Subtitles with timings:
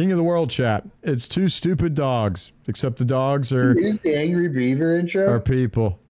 [0.00, 0.82] King of the World chat.
[1.02, 5.30] It's two stupid dogs, except the dogs are Here's the Angry Beaver intro.
[5.30, 6.00] are people.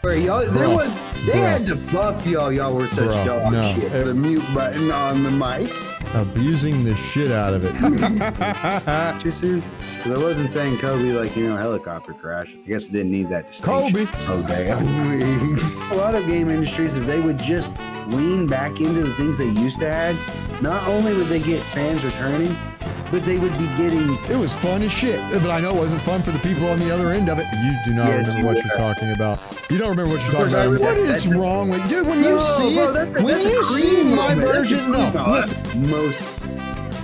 [0.00, 0.74] Where y'all, there Bruh.
[0.74, 0.94] was,
[1.24, 1.58] they Bruh.
[1.58, 2.50] had to buff y'all.
[2.50, 3.74] Y'all were such Bruh, dog no.
[3.76, 3.92] shit.
[3.92, 5.72] It- the mute button on the mic.
[6.12, 7.76] Abusing the shit out of it.
[9.20, 9.62] Too soon.
[10.02, 12.52] So I wasn't saying Kobe like you know helicopter crash.
[12.54, 14.06] I guess it didn't need that distinction.
[14.06, 14.10] Kobe.
[14.26, 15.58] Oh damn.
[15.92, 17.76] a lot of game industries, if they would just
[18.08, 20.16] lean back into the things they used to have,
[20.60, 22.56] not only would they get fans returning,
[23.10, 26.00] but they would be getting It was fun as shit, but I know it wasn't
[26.02, 27.46] fun for the people on the other end of it.
[27.62, 29.40] You do not Yes, remember you what you're talking about.
[29.70, 30.70] You don't remember what you're talking about.
[30.70, 32.06] What That- is wrong with dude?
[32.06, 34.44] When you see bro, it, that's when that's you see my of it.
[34.46, 35.90] That's the version, no, listen.
[35.90, 36.18] most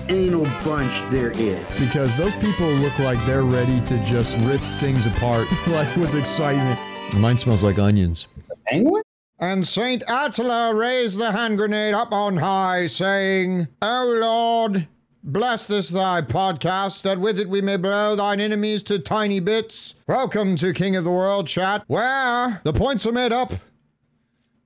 [0.09, 1.59] anal bunch there is.
[1.81, 6.79] Because those people look like they're ready to just rip things apart, like with excitement.
[7.17, 8.29] Mine smells like onions.
[8.67, 9.03] Penguin?
[9.39, 14.89] And Saint Attila raised the hand grenade up on high, saying, O Lord,
[15.23, 19.95] bless this thy podcast, that with it we may blow thine enemies to tiny bits.
[20.09, 23.53] Welcome to King of the World chat, where the points are made up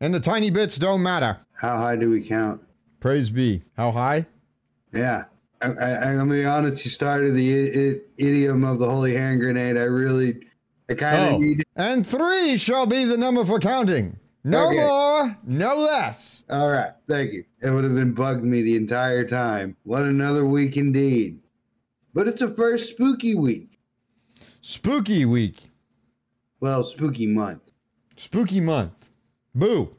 [0.01, 1.39] and the tiny bits don't matter.
[1.55, 2.63] How high do we count?
[3.01, 3.63] Praise be.
[3.77, 4.27] How high?
[4.93, 5.25] Yeah.
[5.63, 6.85] I, I, I'm gonna be honest.
[6.85, 9.77] You started the I- I- idiom of the holy hand grenade.
[9.77, 10.47] I really,
[10.89, 11.65] I kind of Oh, need.
[11.77, 14.17] and three shall be the number for counting.
[14.43, 14.77] No Okay.
[14.77, 16.45] more, no less.
[16.49, 17.45] All right, thank you.
[17.63, 19.77] It would have been bugged me the entire time.
[19.85, 21.41] What another week indeed.
[22.15, 23.79] But it's a first spooky week.
[24.63, 25.71] Spooky week,
[26.61, 27.71] Well, spooky month,
[28.17, 28.93] spooky month.
[29.55, 29.95] Boo.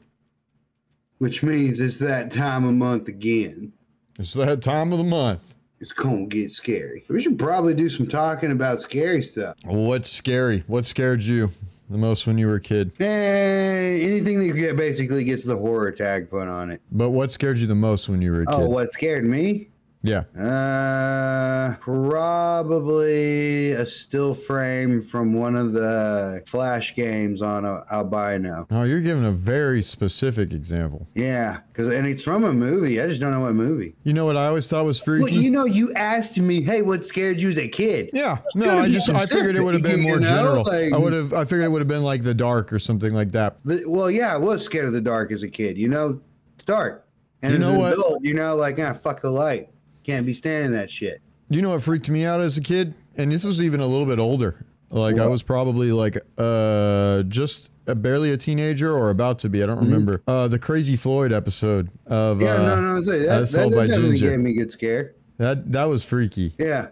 [1.18, 3.72] which means it's that time of month again.
[4.18, 5.54] It's that time of the month.
[5.80, 7.04] It's gonna get scary.
[7.08, 9.56] We should probably do some talking about scary stuff.
[9.64, 10.64] What's scary?
[10.66, 11.50] What scared you
[11.92, 12.92] the most when you were a kid?
[13.00, 16.80] Eh, anything that get, basically gets the horror tag put on it.
[16.90, 18.54] But what scared you the most when you were a kid?
[18.54, 19.68] Oh, what scared me?
[20.04, 20.22] Yeah.
[20.36, 28.66] Uh, probably a still frame from one of the flash games on a albino.
[28.72, 31.06] Oh, you're giving a very specific example.
[31.14, 33.00] Yeah, because and it's from a movie.
[33.00, 33.94] I just don't know what movie.
[34.02, 35.22] You know what I always thought was freaky?
[35.24, 38.38] Well, you know, you asked me, "Hey, what scared you as a kid?" yeah.
[38.54, 40.64] No, I just I figured it would have been more you know, general.
[40.64, 43.14] like- I would have I figured it would have been like the dark or something
[43.14, 43.56] like that.
[43.64, 45.78] The- well, yeah, I was scared of the dark as a kid.
[45.78, 46.20] You know,
[46.56, 47.06] it's dark.
[47.44, 47.92] And You as know an what?
[47.94, 49.68] adult, you know, like, ah, fuck the light.
[50.04, 51.20] Can't be standing that shit.
[51.48, 52.94] You know what freaked me out as a kid?
[53.16, 54.64] And this was even a little bit older.
[54.90, 59.62] Like I was probably like uh just a, barely a teenager or about to be.
[59.62, 60.22] I don't remember.
[60.26, 62.46] Uh the Crazy Floyd episode of Mm-hmm.
[62.46, 63.48] Yeah, uh, no, no, that.
[63.50, 64.30] That by definitely Ginger.
[64.30, 65.14] gave me a good scare.
[65.38, 66.54] that that was freaky.
[66.58, 66.88] Yeah.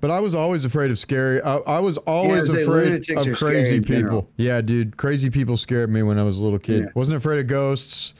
[0.00, 1.40] But I was always afraid of scary.
[1.42, 3.94] I, I was always say afraid of crazy people.
[3.94, 4.30] general.
[4.36, 6.82] Yeah, dude, crazy people scared me when I was a little kid.
[6.84, 6.88] Yeah.
[6.94, 8.14] Wasn't afraid of ghosts.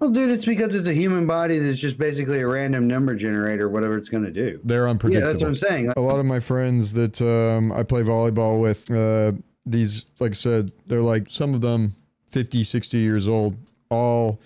[0.00, 3.68] Well, dude, it's because it's a human body that's just basically a random number generator,
[3.68, 4.60] whatever it's going to do.
[4.64, 5.26] They're unpredictable.
[5.26, 5.92] Yeah, that's what I'm saying.
[5.96, 9.32] a lot of my friends that um, I play volleyball with, uh,
[9.66, 11.94] these, like I said, they're like some of them
[12.28, 13.56] 50, 60 years old,
[13.90, 14.40] all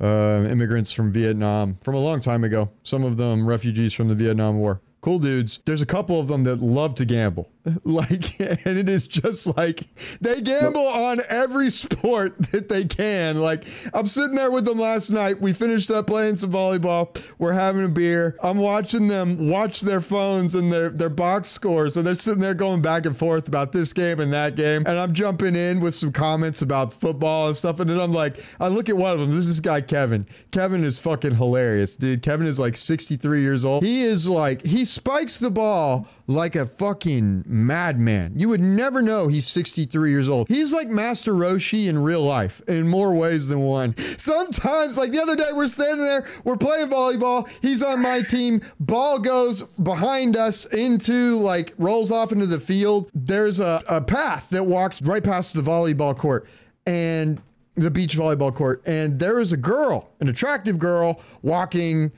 [0.00, 2.70] uh, immigrants from Vietnam from a long time ago.
[2.82, 4.80] Some of them refugees from the Vietnam War.
[5.00, 5.60] Cool dudes.
[5.66, 7.50] There's a couple of them that love to gamble.
[7.84, 9.82] Like, and it is just like
[10.20, 13.38] they gamble on every sport that they can.
[13.38, 15.40] Like, I'm sitting there with them last night.
[15.40, 17.22] We finished up playing some volleyball.
[17.38, 18.36] We're having a beer.
[18.42, 21.94] I'm watching them watch their phones and their, their box scores.
[21.94, 24.84] So they're sitting there going back and forth about this game and that game.
[24.86, 27.80] And I'm jumping in with some comments about football and stuff.
[27.80, 29.30] And then I'm like, I look at one of them.
[29.30, 30.26] This is this guy, Kevin.
[30.50, 32.22] Kevin is fucking hilarious, dude.
[32.22, 33.84] Kevin is like 63 years old.
[33.84, 38.34] He is like, he spikes the ball like a fucking madman.
[38.36, 40.48] You would never know he's 63 years old.
[40.48, 43.96] He's like Master Roshi in real life in more ways than one.
[44.18, 47.48] Sometimes, like the other day, we're standing there, we're playing volleyball.
[47.60, 48.60] He's on my team.
[48.78, 53.10] Ball goes behind us into like rolls off into the field.
[53.14, 56.46] There's a, a path that walks right past the volleyball court.
[56.86, 57.40] And
[57.74, 62.12] the beach volleyball court, and there is a girl, an attractive girl, walking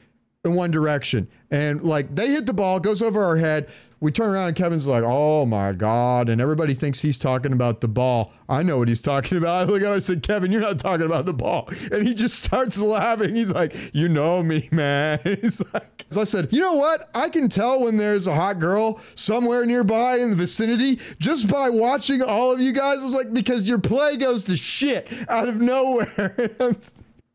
[0.45, 1.29] in one direction.
[1.51, 3.69] And like they hit the ball, goes over our head.
[4.05, 6.29] We turn around and Kevin's like, oh my God.
[6.29, 8.35] And everybody thinks he's talking about the ball.
[8.51, 9.61] I know what he's talking about.
[9.61, 11.71] I look at him and said, Kevin, you're not talking about the ball.
[11.91, 13.35] And he just starts laughing.
[13.35, 15.21] He's like, you know me, man.
[15.25, 17.09] He's like, so I said, you know what?
[17.15, 21.71] I can tell when there's a hot girl somewhere nearby in the vicinity just by
[21.71, 22.99] watching all of you guys.
[23.01, 26.51] I was like, because your play goes to shit out of nowhere.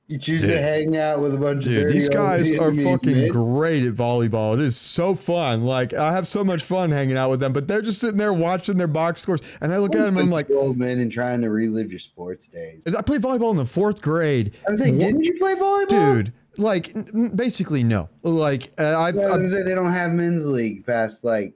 [0.10, 0.50] You choose Dude.
[0.50, 3.30] to hang out with a bunch of Dude, dirty these guys are fucking men.
[3.30, 4.56] great at volleyball.
[4.56, 5.66] It is so fun.
[5.66, 8.34] Like I have so much fun hanging out with them, but they're just sitting there
[8.34, 11.12] watching their box scores, and I look at them and I'm like, old men and
[11.12, 12.84] trying to relive your sports days.
[12.88, 15.88] I played volleyball in the fourth grade, I was like, didn't you play volleyball?
[15.88, 16.34] dude.
[16.58, 18.10] like n- basically no.
[18.24, 21.54] Like uh, I've, Well, I've they don't have men's league past like.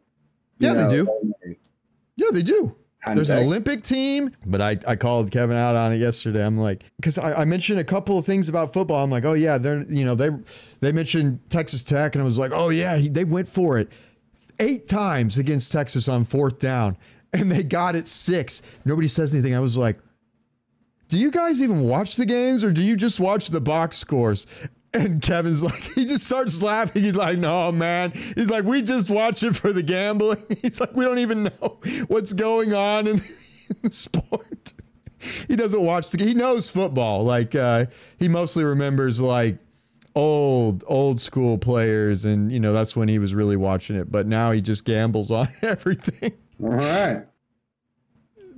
[0.59, 1.55] Yeah, they know, do.
[2.17, 2.75] yeah, they do.
[3.05, 3.39] There's an.
[3.39, 6.45] Olympic team, but I, I called Kevin out on it yesterday.
[6.45, 9.03] I'm like, because I, I mentioned a couple of things about football.
[9.03, 10.29] I'm like, oh yeah, they're you know they
[10.79, 13.89] they mentioned Texas Tech, and I was like, oh yeah, he, they went for it
[14.59, 16.97] eight times against Texas on fourth down,
[17.33, 18.61] and they got it six.
[18.85, 19.55] Nobody says anything.
[19.55, 19.99] I was like,
[21.09, 24.47] do you guys even watch the games, or do you just watch the box scores?
[24.95, 27.03] And Kevin's like, he just starts laughing.
[27.03, 28.11] He's like, no, man.
[28.11, 30.43] He's like, we just watch it for the gambling.
[30.61, 33.15] He's like, we don't even know what's going on in,
[33.81, 34.73] the sport.
[35.47, 37.23] He doesn't watch the He knows football.
[37.23, 37.87] Like, uh,
[38.19, 39.57] he mostly remembers like
[40.15, 42.23] old, old school players.
[42.25, 44.11] And, you know, that's when he was really watching it.
[44.11, 46.33] But now he just gambles on everything.
[46.61, 47.25] All right.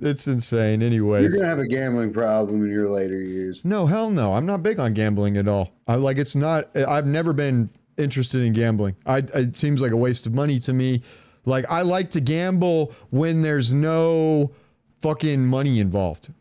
[0.01, 0.81] It's insane.
[0.81, 3.63] Anyways, you're gonna have a gambling problem in your later years.
[3.63, 4.33] No, hell no.
[4.33, 5.71] I'm not big on gambling at all.
[5.87, 8.95] I like it's not I've never been interested in gambling.
[9.05, 11.01] I it seems like a waste of money to me.
[11.45, 14.51] Like I like to gamble when there's no
[14.99, 16.33] fucking money involved.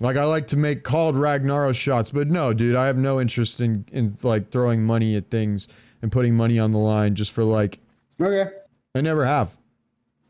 [0.00, 3.60] Like I like to make called Ragnaros shots, but no, dude, I have no interest
[3.60, 5.68] in in like throwing money at things
[6.02, 7.78] and putting money on the line just for like
[8.20, 8.50] Okay.
[8.94, 9.56] I never have.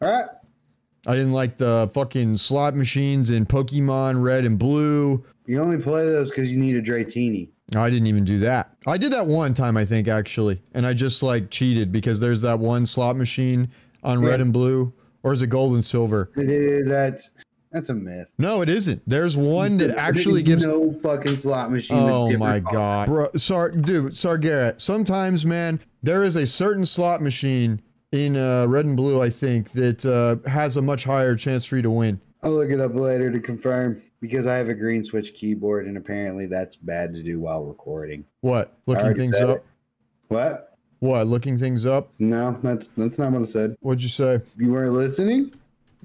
[0.01, 0.27] All right.
[1.09, 5.25] I didn't like the fucking slot machines in Pokemon Red and Blue.
[5.47, 7.49] You only play those because you need a Dratini.
[7.75, 8.75] I didn't even do that.
[8.87, 10.61] I did that one time, I think, actually.
[10.75, 13.71] And I just like cheated because there's that one slot machine
[14.03, 14.93] on red and blue.
[15.23, 16.31] Or is it gold and silver?
[16.37, 16.87] It is.
[16.87, 17.31] That's
[17.73, 18.35] that's a myth.
[18.39, 19.03] No, it isn't.
[19.07, 20.65] There's one that actually gives.
[20.65, 21.99] no fucking slot machine.
[21.99, 23.29] Oh my god, bro!
[23.35, 24.81] Sar, dude, Sargarrett.
[24.81, 27.83] Sometimes, man, there is a certain slot machine
[28.13, 29.21] in uh, red and blue.
[29.21, 32.21] I think that uh, has a much higher chance for you to win.
[32.43, 35.97] I'll look it up later to confirm because I have a green switch keyboard and
[35.97, 38.25] apparently that's bad to do while recording.
[38.41, 38.79] What?
[38.87, 39.57] Looking things up.
[39.59, 39.65] it.
[40.29, 40.77] What?
[41.01, 41.27] What?
[41.27, 42.13] Looking things up.
[42.19, 43.77] No, that's that's not what I said.
[43.81, 44.41] What'd you say?
[44.57, 45.53] You weren't listening.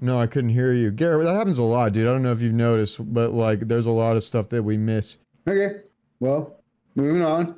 [0.02, 1.24] No, I couldn't hear you, Garrett.
[1.26, 2.08] That happens a lot, dude.
[2.08, 4.76] I don't know if you've noticed, but like, there's a lot of stuff that we
[4.76, 5.18] miss.
[5.48, 5.82] Okay.
[6.20, 6.60] Well,
[6.96, 7.56] moving on.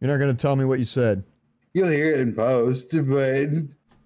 [0.00, 1.24] You're not gonna tell me what you said.
[1.74, 3.48] You'll hear it in post, but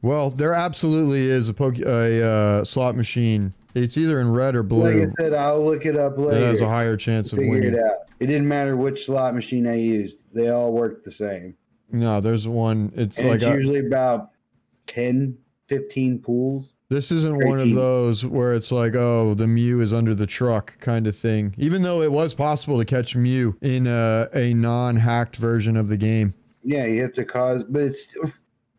[0.03, 3.55] Well, there absolutely is a poke a uh, slot machine.
[3.75, 4.85] It's either in red or blue.
[4.85, 6.47] like I said, I'll look it up that later.
[6.47, 8.07] has a higher chance of figure it out.
[8.21, 11.57] It didn't matter which slot machine I used; they all worked the same.
[11.91, 12.93] No, there's one.
[12.95, 14.31] It's and like it's a, usually about
[14.87, 15.37] 10,
[15.69, 16.73] 15 pools.
[16.89, 20.79] this isn't one of those where it's like, oh, the Mew is under the truck
[20.81, 21.55] kind of thing.
[21.59, 25.97] Even though it was possible to catch Mew in a, a non-hacked version of the
[25.97, 26.35] game.
[26.67, 28.17] Yeah, you have to cause, but it's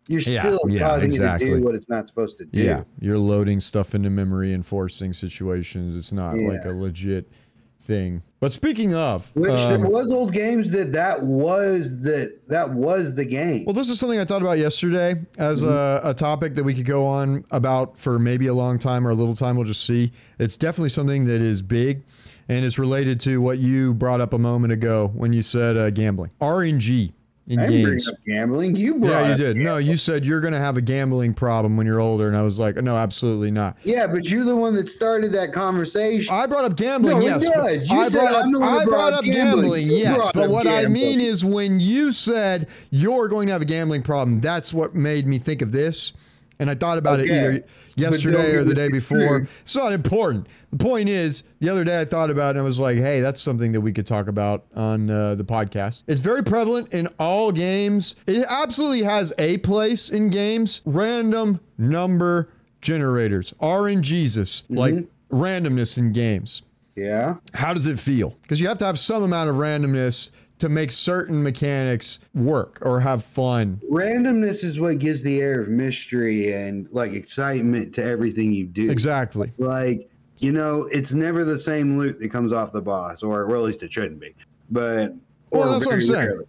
[0.08, 1.50] you're still yeah, causing it exactly.
[1.50, 2.62] to do what it's not supposed to do.
[2.62, 5.96] Yeah, you're loading stuff into memory and forcing situations.
[5.96, 7.32] It's not like a legit
[7.80, 8.22] thing.
[8.40, 13.16] But speaking of, Which um, there was old games that that was the that was
[13.16, 13.66] the game.
[13.66, 16.86] Well, this is something I thought about yesterday as a, a topic that we could
[16.86, 19.56] go on about for maybe a long time or a little time.
[19.56, 20.12] We'll just see.
[20.40, 22.04] It's definitely something that is big
[22.50, 25.90] and it's related to what you brought up a moment ago when you said uh,
[25.90, 26.32] gambling.
[26.40, 27.14] RNG
[27.48, 28.08] in I didn't bring games.
[28.10, 28.76] up gambling.
[28.76, 29.58] You brought Yeah, you did.
[29.58, 32.28] No, you said you're going to have a gambling problem when you're older.
[32.28, 33.78] And I was like, no, absolutely not.
[33.84, 36.34] Yeah, but you're the one that started that conversation.
[36.34, 37.44] I brought up gambling, No, yes.
[37.90, 39.88] You I brought up, the one that I brought up gambling.
[39.88, 40.30] gambling, yes.
[40.34, 44.42] But what I mean is when you said you're going to have a gambling problem,
[44.42, 46.12] that's what made me think of this.
[46.60, 47.30] And I thought about Okay.
[47.32, 47.64] it either
[47.96, 49.48] yesterday or the day before.
[49.62, 50.48] It's not important.
[50.72, 53.22] The point is, the other day I thought about it and I was like, hey,
[53.22, 56.04] that's something that we could talk about on uh, the podcast.
[56.08, 58.16] It's very prevalent in all games.
[58.26, 60.82] It absolutely has a place in games.
[60.86, 62.50] Random number
[62.82, 66.64] generators, RNGesus, like randomness in games
[66.98, 67.36] yeah.
[67.54, 68.36] how does it feel?
[68.42, 73.00] Because you have to have some amount of randomness to make certain mechanics work or
[73.00, 73.80] have fun.
[73.92, 78.90] Randomness is what gives the air of mystery and like excitement to everything you do.
[78.90, 79.52] Exactly.
[79.58, 80.10] Like,
[80.40, 83.66] you know, it's never the same loot that comes off the boss, or well, at
[83.66, 84.34] least it shouldn't be.
[84.70, 85.14] But
[85.52, 86.28] Well, that's what I'm saying.
[86.28, 86.46] rarely,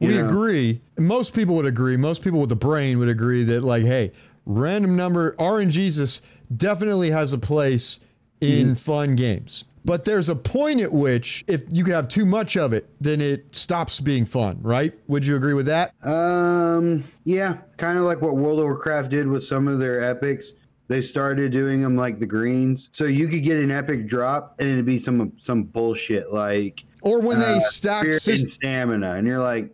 [0.00, 0.26] We know?
[0.26, 0.80] agree.
[0.98, 1.96] Most people would agree.
[1.96, 4.12] Most people with the brain would agree that, like, hey,
[4.46, 6.20] random number RNGesus
[6.56, 8.00] definitely has a place
[8.40, 8.74] in Mm-hmm.
[8.74, 9.64] fun games.
[9.84, 13.20] But there's a point at which, if you could have too much of it, then
[13.20, 14.92] it stops being fun, right?
[15.08, 15.94] Would you agree with that?
[16.06, 20.52] Um, yeah, kind of like what World of Warcraft did with some of their epics.
[20.88, 24.68] They started doing them like the greens, so you could get an epic drop and
[24.68, 28.42] it'd be some some bullshit like Or when they uh, stack systems.
[28.42, 29.72] and stamina, and you're like,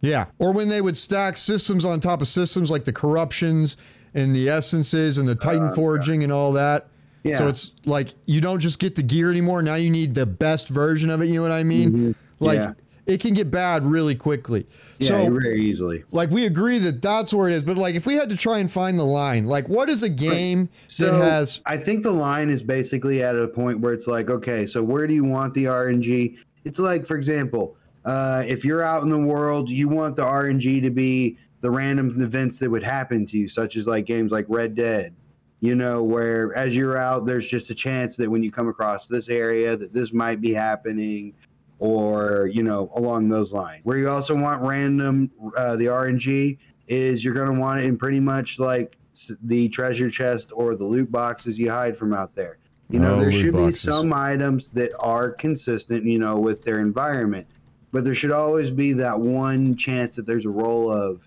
[0.00, 0.24] Yeah.
[0.38, 3.76] Or when they would stack systems on top of systems like the corruptions
[4.14, 6.88] and the essences and the Titan forging and all that.
[7.24, 9.62] Yeah, So it's like you don't just get the gear anymore.
[9.62, 11.26] Now you need the best version of it.
[11.26, 12.14] You know what I mean?
[12.38, 12.72] Like Yeah.
[13.06, 14.66] it can get bad really quickly.
[14.98, 16.04] Yeah, so very easily.
[16.12, 18.58] like we agree that that's where it is, but like if we had to try
[18.58, 22.12] and find the line, like what is a game So that has I think the
[22.12, 25.54] line is basically at a point where it's like, okay, so where do you want
[25.54, 26.36] the RNG?
[26.64, 30.82] It's like, for example, uh, if you're out in the world, you want the RNG
[30.82, 34.44] to be the random events that would happen to you, such as like games like
[34.48, 35.14] Red Dead.
[35.64, 39.06] You know, where as you're out, there's just a chance that when you come across
[39.06, 41.32] this area, that this might be happening,
[41.78, 43.80] or you know, along those lines.
[43.82, 47.96] Where you also want random, uh, the RNG is you're going to want it in
[47.96, 48.98] pretty much like
[49.42, 52.58] the treasure chest or the loot boxes you hide from out there.
[52.90, 53.86] You know, Oh, there should boxes.
[53.86, 57.46] be some items that are consistent, you know, with their environment,
[57.90, 61.26] but there should always be that one chance that there's a roll of,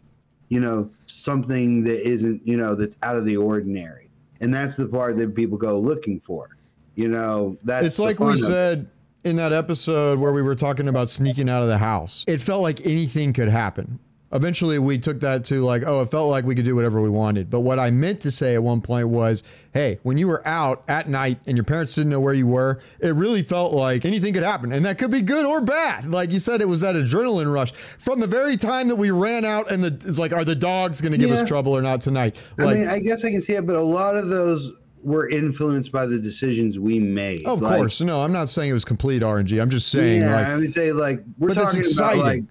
[0.49, 4.03] you know, something that isn't, you know, that's out of the ordinary.
[4.39, 6.57] And that's the part that people go looking for.
[6.95, 8.89] You know, that's it's like we said
[9.23, 12.23] in that episode where we were talking about sneaking out of the house.
[12.27, 13.99] It felt like anything could happen.
[14.33, 17.09] Eventually, we took that to like, oh, it felt like we could do whatever we
[17.09, 17.49] wanted.
[17.49, 19.41] But what I meant to say at one point was,
[19.73, 22.81] hey, when you were out at night and your parents didn't know where you were,
[22.99, 24.73] it really felt like anything could happen.
[24.73, 26.07] And that could be good or bad.
[26.07, 29.45] Like you said, it was that adrenaline rush from the very time that we ran
[29.45, 31.37] out and the, it's like, are the dogs going to give Yeah.
[31.41, 32.35] us trouble or not tonight?
[32.59, 34.69] I mean, I guess I can see it, but a lot of those
[35.03, 37.45] were influenced by the decisions we made.
[37.45, 38.01] of Like, course.
[38.01, 39.61] No, I'm not saying it was complete RNG.
[39.61, 42.43] I'm just saying, yeah, like, I would say like we're talking about like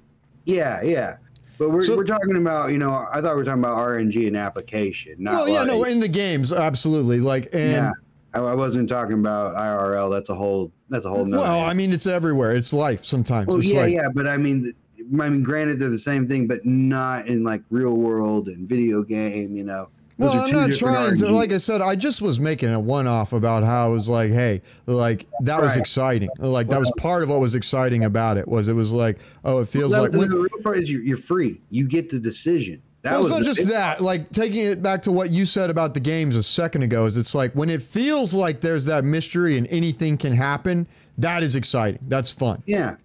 [0.47, 1.16] yeah, yeah.
[1.58, 4.26] But we're, So- we're talking about you know I thought we were talking about RNG
[4.26, 5.16] and application.
[5.18, 7.20] Not well, yeah, like, no, in the games, absolutely.
[7.20, 7.92] Like, and yeah.
[8.34, 10.10] I, I wasn't talking about IRL.
[10.10, 11.28] That's a whole that's a whole.
[11.28, 11.62] well.
[11.62, 12.52] I mean, it's everywhere.
[12.52, 13.48] It's life sometimes.
[13.48, 14.72] well, it's yeah, like, yeah, but I mean,
[15.20, 19.02] I mean, granted, they're the same thing, but not in like real world and video
[19.02, 19.56] game.
[19.56, 21.28] You know, Those Well, I'm not trying to.
[21.30, 24.62] Like I said, I just was making a one-off about how it was like, hey,
[24.87, 25.80] like that was Right.
[25.80, 26.30] exciting.
[26.38, 28.49] Like that was part of what was exciting about it.
[28.49, 30.12] Was it was like, oh, it feels That- like.
[30.12, 31.61] the real part is you're, you're free.
[31.70, 32.80] You get the decision.
[33.02, 34.00] That well, was it's not just big- that.
[34.00, 37.16] Like taking it back to what you said about the games a second ago is
[37.18, 40.87] it's like when it feels like there's that mystery and anything can happen.
[41.18, 42.00] That is exciting.
[42.08, 42.62] That's fun.
[42.66, 42.96] Yeah.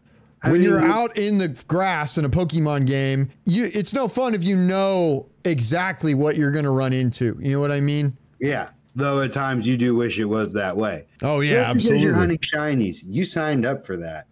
[0.44, 4.08] I when mean, you're out in the grass in a Pokemon game, you it's no
[4.08, 7.38] fun if you know exactly what you're going to run into.
[7.40, 8.18] You know what I mean?
[8.40, 8.70] Yeah.
[8.96, 11.06] Though at times you do wish it was that way.
[11.22, 12.20] Oh yeah, Just because you're absolutely.
[12.20, 12.38] hunting
[12.92, 12.98] shinies.
[13.06, 14.26] You signed up for that.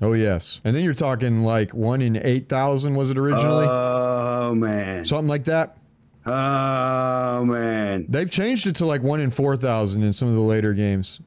[0.00, 4.54] Oh yes, and then you're talking like one in eight thousand was it originally, Oh
[4.54, 5.04] man.
[5.04, 5.76] something like that.
[6.24, 8.06] Oh man.
[8.08, 11.20] They've changed it to like one in four thousand in some of the later games,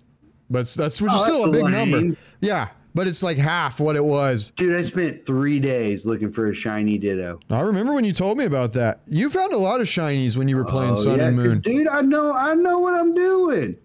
[0.50, 2.18] but that's which oh, is Oh, still a that's big number.
[2.42, 2.70] Yeah,
[3.00, 4.52] but it's like half what it was.
[4.58, 7.40] Dude, I spent three days looking for a shiny Ditto.
[7.50, 9.00] I remember when you told me about that.
[9.08, 11.60] You found a lot of shinies when you were playing Oh, Sun yeah, and Moon.
[11.62, 13.78] Dude, I know I know what I'm doing.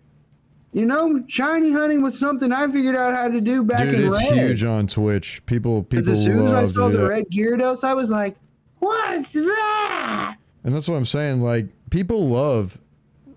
[0.72, 4.08] You know, shiny hunting was something I figured out how to do back Dude, in
[4.08, 4.34] it's red.
[4.48, 5.46] huge on Twitch.
[5.46, 7.08] People, people as soon as I saw the that.
[7.08, 8.34] red Gyarados, I was like,
[8.80, 11.40] "What's that?" and that's what I'm saying.
[11.40, 12.78] Like people love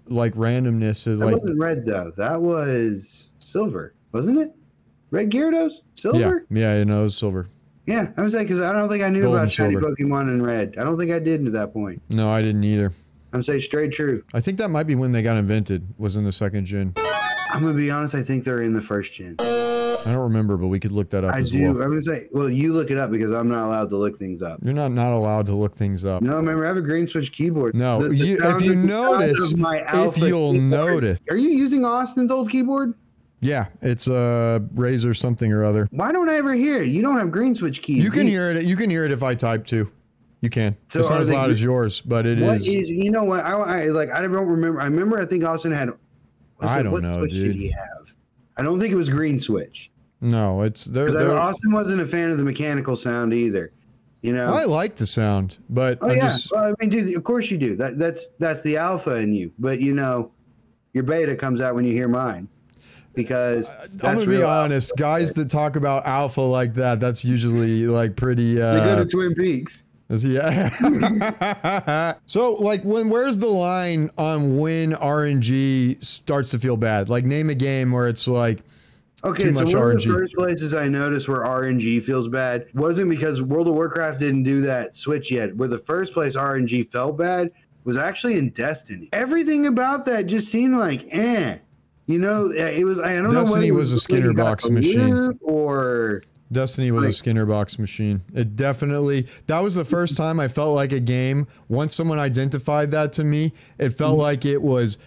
[0.08, 1.06] like randomness.
[1.06, 2.12] Is That like wasn't red though.
[2.18, 4.56] That was silver, wasn't it?
[5.12, 6.46] Red Gyarados, silver.
[6.50, 7.48] yeah, you know, it's silver.
[7.86, 9.96] Yeah, I was like, because I don't think I knew Gold about shiny silver.
[9.96, 10.76] Pokemon in red.
[10.78, 12.02] I don't think I did to that point.
[12.10, 12.92] No, I didn't either.
[13.32, 14.24] I'm saying straight true.
[14.34, 15.88] I think that might be when they got invented.
[15.98, 16.94] Was in the second gen.
[17.54, 18.14] I'm gonna be honest.
[18.16, 19.36] I think they're in the first gen.
[19.40, 21.62] I don't remember, but we could look that up I as do.
[21.64, 21.82] well.
[21.82, 24.42] I'm gonna say, well, you look it up because I'm not allowed to look things
[24.42, 24.60] up.
[24.64, 26.22] You're not not allowed to look things up.
[26.22, 27.74] No, remember, I have a green switch keyboard.
[27.76, 31.86] No, The- the you, if you notice, my if you'll keyboard- notice, are you using
[31.86, 32.94] Austin's old keyboard?
[33.40, 35.88] Yeah, it's uh, a Razer something or other.
[35.92, 36.90] Why don't I ever hear it?
[36.90, 38.04] You don't have green switch keys.
[38.04, 38.66] You can do hear it.
[38.66, 39.92] You can hear it if I type too.
[40.42, 40.76] You can.
[40.90, 42.68] So it's not as loud as yours, but it What is.
[42.68, 42.90] is?
[42.90, 43.44] You know what?
[43.44, 44.12] I, I like.
[44.12, 44.80] I don't remember.
[44.82, 45.20] I remember.
[45.20, 45.90] I think Austin had.
[46.60, 47.54] I it- don't what know, switch dude.
[47.54, 48.14] Did he have?
[48.58, 49.92] I don't think it was green switch.
[50.22, 53.70] No, it's they're Austin wasn't a fan of the mechanical sound either.
[54.22, 54.52] You know.
[54.54, 56.22] I like the sound, but oh I yeah.
[56.22, 57.16] just Well, I mean, dude.
[57.16, 57.76] Of course you do.
[57.76, 59.52] That that's that's the alpha in you.
[59.60, 60.32] But you know,
[60.94, 62.50] your beta comes out when you hear mine.
[63.18, 63.68] Because
[64.04, 64.96] I'm gonna be honest.
[64.96, 68.62] Guys that talk about alpha like that, that's usually like pretty.
[68.62, 68.80] alpha.
[68.80, 69.84] They go Uh, to Twin Peaks.
[70.10, 70.70] yeah.
[72.26, 77.10] so like when where's the line on when RNG starts to feel bad?
[77.10, 78.60] Like name a game where it's like
[79.24, 83.10] Okay, too so one of the first places I noticed where RNG feels bad wasn't
[83.10, 85.56] because World of Warcraft didn't do that switch yet.
[85.58, 87.50] Where the first place RNG felt bad
[87.84, 89.10] was actually in Destiny.
[89.14, 91.58] Everything about that just seemed like eh.
[92.08, 93.00] You know, it was.
[93.00, 93.42] I don't know.
[93.44, 95.38] Destiny it was a Skinner box machine.
[95.42, 96.22] Or
[96.52, 98.22] Destiny was a Skinner box machine.
[98.34, 101.48] It definitely that was the first time I felt like a game.
[101.68, 104.22] Once someone identified that to me, it felt Mm-hmm.
[104.22, 104.98] like it was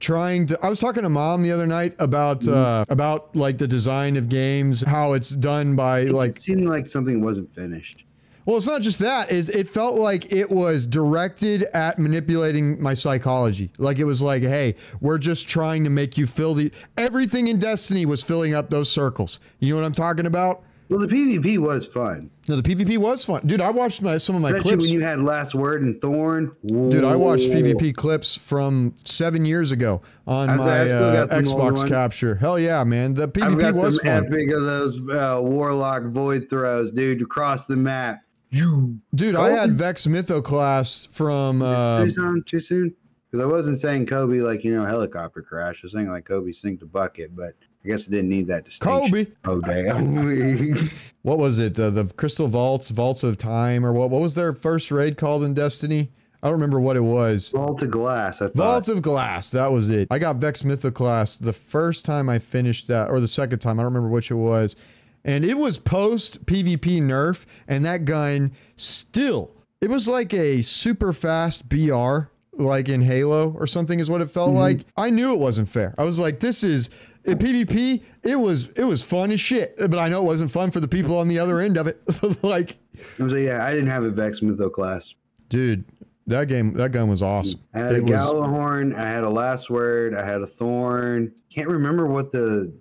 [0.00, 0.58] trying to.
[0.62, 4.28] I was talking to mom the other night about uh, about like the design of
[4.28, 8.04] games, how it's done by like it seemed like something wasn't finished.
[8.50, 9.30] Well, it's not just that.
[9.30, 13.70] Is it felt like it was directed at manipulating my psychology.
[13.78, 17.60] Like it was like, hey, we're just trying to make you fill the everything in
[17.60, 19.38] Destiny was filling up those circles.
[19.60, 20.64] You know what I'm talking about?
[20.88, 22.28] Well, the PvP was fun.
[22.48, 23.60] No, the PvP was fun, dude.
[23.60, 24.84] I watched my some of my Especially clips.
[24.86, 26.50] when you had Last Word and Thorn.
[26.66, 31.26] Dude, I watched PvP clips from seven years ago on I was- my I've uh,
[31.26, 32.34] got some old Xbox capture.
[32.34, 33.14] Hell yeah, man.
[33.14, 34.26] The PvP I've got was some fun.
[34.26, 38.22] epic of those uh, Warlock Void throws, dude, across the map.
[38.50, 39.00] You.
[39.14, 42.42] Dude, I had Vex Mythoclast from uh, too soon?
[42.44, 42.94] Too soon?
[43.30, 45.76] Because I wasn't saying Kobe like you know helicopter crash.
[45.76, 47.54] I was saying like Kobe sink the bucket, but
[47.84, 49.10] I guess I didn't need that distinction.
[49.10, 49.26] Kobe.
[49.44, 50.76] Oh damn.
[51.22, 51.78] What was it?
[51.78, 54.08] Uh, the Crystal Vaults, Vaults of Time, or what?
[54.08, 56.10] What was their first raid called in Destiny?
[56.42, 57.50] I don't remember what it was.
[57.50, 58.40] Vault of glass.
[58.40, 58.56] I thought.
[58.56, 59.50] Vaults of Glass.
[59.50, 60.08] That was it.
[60.10, 63.78] I got Vex Mythoclast the first time I finished that, or the second time.
[63.78, 64.76] I don't remember which it was.
[65.24, 71.12] And it was post PvP nerf, and that gun still, it was like a super
[71.12, 74.58] fast BR, like in Halo or something, is what it felt mm-hmm.
[74.58, 74.80] like.
[74.96, 75.94] I knew it wasn't fair.
[75.98, 76.90] I was like, this is.
[77.22, 80.70] In PvP, it was it was fun as shit, but I know it wasn't fun
[80.70, 82.00] for the people on the other end of it.
[82.42, 82.78] like,
[83.18, 85.16] I was like, yeah, I didn't have a Vex Mythoclast.
[85.50, 85.84] dude,
[86.30, 87.60] that game, that gun was awesome.
[87.74, 90.14] I had a It was- I had a Last Word.
[90.14, 91.32] I had a Thorn.
[91.52, 92.72] Can't remember what the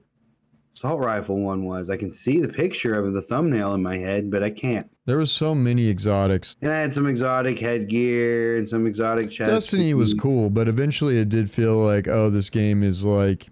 [0.80, 1.90] assault rifle one was.
[1.90, 4.90] I can see the picture of the thumbnail in my head, but I can't.
[5.06, 6.56] There was so many exotics.
[6.62, 9.54] And I had some exotic headgear and some exotic chests.
[9.54, 13.48] Destiny was cool, but eventually it did feel like, oh, this game is like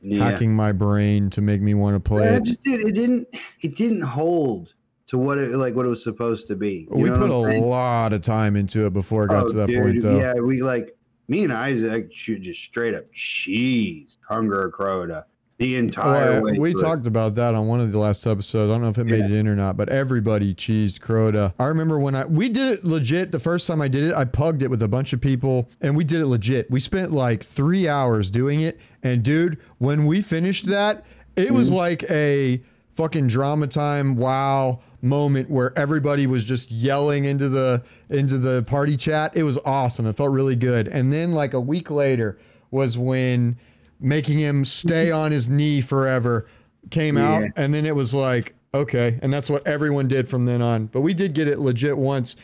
[0.00, 0.24] Yeah.
[0.24, 2.44] hacking my brain to make me want to play Yeah, it it.
[2.44, 2.80] just did.
[2.88, 3.28] It didn't.
[3.62, 4.72] It didn't hold
[5.08, 6.88] to what it like what it was supposed to be.
[6.96, 7.62] You we put a saying?
[7.62, 10.16] lot of time into it before it got Oh, to that dude, point, though.
[10.18, 10.96] Yeah, we like
[11.28, 15.24] me and Isaac shoot just straight up cheese Hunger Crota
[15.60, 16.58] the entire Well, way.
[16.58, 18.70] we talked about that on one of the last episodes.
[18.70, 21.52] I don't know if it made it in or not, but everybody cheesed Crota.
[21.58, 24.24] I remember when I we did it legit the first time I did it, I
[24.24, 26.70] pugged it with a bunch of people and we did it legit.
[26.70, 28.80] We spent like three hours doing it.
[29.02, 31.04] And dude, when we finished that,
[31.36, 31.54] it Mm-hmm.
[31.54, 32.62] was like a
[32.94, 38.96] fucking drama time wow moment where everybody was just yelling into the into the party
[38.96, 39.36] chat.
[39.36, 40.06] It was awesome.
[40.06, 40.88] It felt really good.
[40.88, 42.38] And then like a week later
[42.70, 43.58] was when
[44.00, 46.46] making him stay on his knee forever
[46.90, 49.18] came out and then it was like okay.
[49.22, 50.86] And that's what everyone did from then on.
[50.86, 52.36] But we did get it legit once.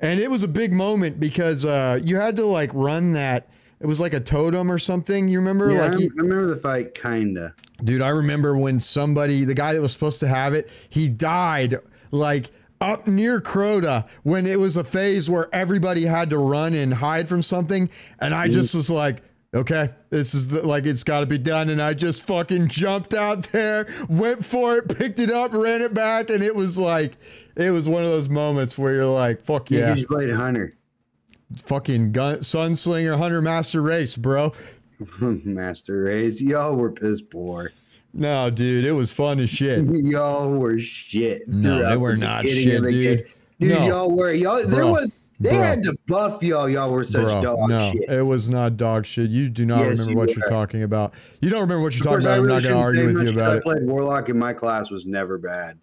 [0.00, 3.48] And it was a big moment because uh you had to like run that.
[3.80, 5.72] It was like a totem or something you remember?
[5.72, 7.54] Yeah, like he- I remember the fight, kinda.
[7.82, 11.78] Dude, I remember when somebody, the guy that was supposed to have it, he died
[12.12, 16.94] like up near Crota when it was a phase where everybody had to run and
[16.94, 17.90] hide from something.
[18.20, 19.22] And I just was like,
[19.54, 21.68] okay, this is the, like, it's got to be done.
[21.70, 25.94] And I just fucking jumped out there, went for it, picked it up, ran it
[25.94, 26.30] back.
[26.30, 27.12] And it was like,
[27.56, 30.36] it was one of those moments where you're like, fuck Yeah, yeah, you played a
[30.36, 30.72] hunter,
[31.66, 34.52] fucking gun, Gunslinger Hunter Master Race, bro.
[35.20, 36.40] Master Race.
[36.40, 37.72] Y'all were piss poor.
[38.14, 39.84] No, dude, it was fun as shit.
[39.90, 41.48] Y'all were shit.
[41.48, 43.18] No, they were the not shit, the dude.
[43.18, 43.26] game.
[43.58, 43.86] Dude, No.
[43.86, 44.56] y'all were y'all.
[44.66, 44.92] There Bro.
[44.92, 45.58] was they Bro.
[45.60, 46.68] had to buff y'all.
[46.68, 48.08] Y'all were such Bro, dog no, shit.
[48.08, 49.30] it was not dog shit.
[49.30, 50.34] You do not Yes, remember you what were.
[50.36, 51.14] you're talking about.
[51.40, 52.32] You don't remember what you're talking about.
[52.32, 53.62] I I'm really not going to argue with you about I it.
[53.62, 55.78] played Warlock in my class was never bad.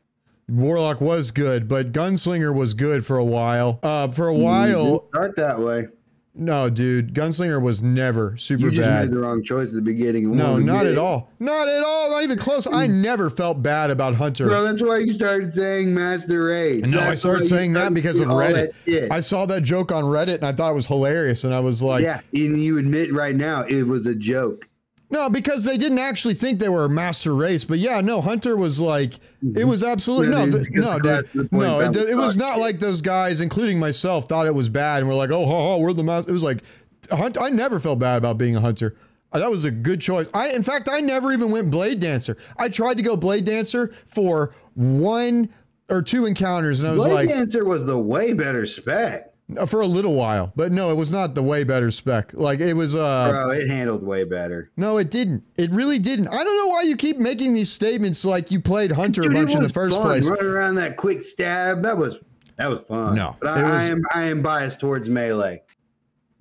[0.47, 3.79] Warlock was good, but Gunslinger was good for a while.
[3.83, 5.87] Uh, for a while, start that way.
[6.35, 9.05] No, dude, Gunslinger was never super You just bad.
[9.05, 10.35] made the wrong choice at the beginning.
[10.35, 11.31] No, not at all.
[11.39, 12.11] Not at all.
[12.11, 12.67] Not even close.
[12.67, 13.01] I hmm.
[13.01, 14.47] never felt bad about Hunter.
[14.47, 16.85] Bro, that's why you started saying Master Race.
[16.85, 19.11] No, I started saying that because of Reddit.
[19.11, 21.43] I saw that joke on Reddit and I thought it was hilarious.
[21.43, 24.68] And I was like, yeah, and you admit right now it was a joke.
[25.11, 27.65] No, because they didn't actually think they were a master race.
[27.65, 29.67] But yeah, no, Hunter was like, it mm-hmm.
[29.67, 31.79] was absolutely Yeah, no, th- no, dude, class that points no.
[31.79, 35.15] It, it was not like those guys, including myself, thought it was bad, and we're
[35.15, 36.29] like, oh, oh, oh we're the master.
[36.29, 36.63] It was like,
[37.11, 37.37] hunt.
[37.41, 38.95] I never felt bad about being a hunter.
[39.31, 40.27] That was a good choice.
[40.33, 42.37] I, in fact, I never even went blade dancer.
[42.57, 45.49] I tried to go blade dancer for one
[45.89, 49.28] or two encounters, and I was Blade like, blade Dancer was the way better spec.
[49.57, 50.51] Uh, for a little while.
[50.55, 52.33] But no, it was not the way better spec.
[52.33, 52.95] Like it was.
[52.95, 54.71] uh Bro, it handled way better.
[54.77, 55.43] no, it didn't.
[55.57, 56.27] It really didn't.
[56.27, 59.35] I don't know why you keep making these statements like you played Hunter Dude, a
[59.35, 60.05] bunch in the first fun.
[60.05, 60.29] place.
[60.29, 62.17] Running around that quick stab, that was
[62.57, 63.15] that was fun.
[63.15, 65.61] No, but I, was- I am I am biased towards melee.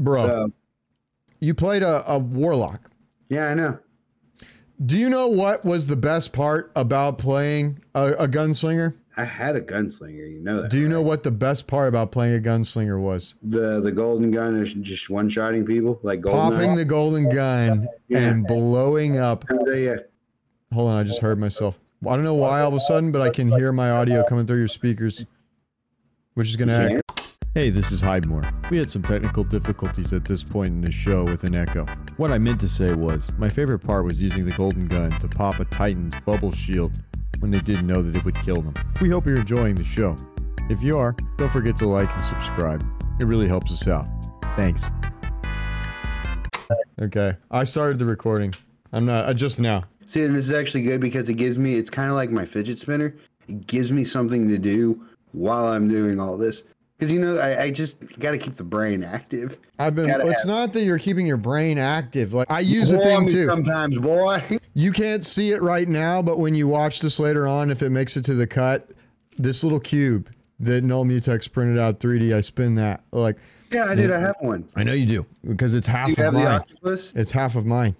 [0.00, 0.52] Bro, So
[1.40, 2.90] you played a, a warlock.
[3.28, 3.78] yeah, I know.
[4.84, 8.94] Do you know what was the best part about playing a, a gunslinger?
[9.18, 10.30] I had a gunslinger.
[10.32, 10.70] You know that.
[10.70, 13.34] Do you know what the best part about playing a gunslinger was?
[13.42, 17.88] the the golden gun is just one shotting people like golden Popping the golden gun
[18.08, 18.18] Yeah.
[18.20, 19.44] and blowing up.
[19.66, 19.96] yeah.
[20.72, 21.78] Hold on, I just heard myself.
[22.06, 24.46] I don't know why all of a sudden, but I can hear my audio coming
[24.46, 25.24] through your speakers,
[26.34, 26.98] which is going to Yeah.
[26.98, 27.00] echo.
[27.54, 28.48] Hey, this is Hypemoore.
[28.70, 31.86] We had some technical difficulties at this point in the show with an echo.
[32.18, 35.26] What I meant to say was, my favorite part was using the golden gun to
[35.26, 36.92] pop a Titan's bubble shield
[37.40, 38.74] when they didn't know that it would kill them.
[39.00, 40.16] We hope you're enjoying the show.
[40.70, 42.84] If you are, don't forget to like and subscribe.
[43.20, 44.06] It really helps us out.
[44.56, 44.90] Thanks.
[47.00, 48.54] Okay, I started the recording.
[48.92, 49.84] I'm not, I just now.
[50.06, 51.76] See, this is actually good because it gives me.
[51.76, 53.14] It's kind of like my fidget spinner.
[53.46, 56.64] It gives me something to do while I'm doing all this.
[56.98, 59.56] Because you know, I, I just got to keep the brain active.
[59.78, 60.06] I've been.
[60.08, 62.32] Gotta It's have- not that you're keeping your brain active.
[62.32, 63.46] Like I use a thing too.
[63.46, 64.42] Sometimes, boy.
[64.74, 67.90] You can't see it right now, but when you watch this later on, if it
[67.90, 68.90] makes it to the cut,
[69.36, 70.30] this little cube
[70.60, 73.02] that Null Mutex printed out 3D, I spin that.
[73.10, 73.38] Like
[73.72, 74.12] yeah, I did.
[74.12, 74.68] I have one.
[74.76, 76.60] I know you do because it's half You of mine.
[76.84, 77.96] it's half of mine.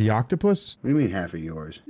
[0.00, 0.78] The octopus?
[0.80, 1.80] What do you mean half of yours?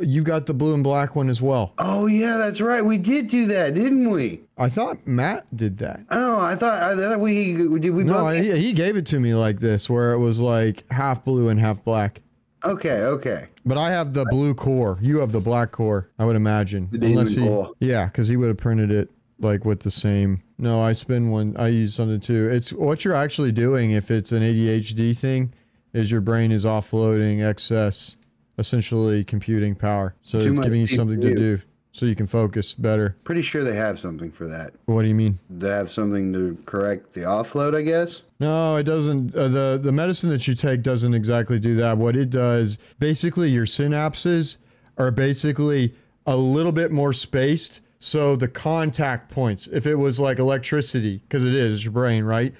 [0.00, 1.74] You got the blue and black one as well.
[1.78, 2.84] Oh yeah, that's right.
[2.84, 4.40] We did do that, didn't we?
[4.58, 6.00] I thought Matt did that.
[6.10, 7.90] Oh, I thought I thought we did.
[7.92, 8.24] We No, both.
[8.32, 11.60] I, he gave it to me like this, where it was like half blue and
[11.60, 12.20] half black.
[12.64, 13.46] okay, okay.
[13.64, 14.98] But I have the blue core.
[15.00, 16.88] You have the black core, I would imagine.
[16.90, 17.70] The Unless he, core.
[17.78, 20.42] yeah, because he would have printed it like with the same.
[20.58, 21.56] No, I spin one.
[21.56, 22.48] I use something too.
[22.50, 25.54] It's what you're actually doing if it's an ADHD thing,
[25.92, 28.16] is your brain is offloading excess,
[28.58, 30.14] essentially computing power.
[30.22, 31.60] So Too it's giving you something to do
[31.92, 33.16] so you can focus better.
[33.24, 34.72] Pretty sure they have something for that.
[34.86, 35.38] What do you mean?
[35.50, 38.22] They have something to correct the offload, I guess.
[38.40, 39.34] No, it doesn't.
[39.34, 41.98] Uh, the the medicine that you take doesn't exactly do that.
[41.98, 44.56] What it does, basically, your synapses
[44.98, 45.94] are basically
[46.26, 47.80] a little bit more spaced.
[47.98, 52.52] So the contact points, if it was like electricity, because it is your brain, right?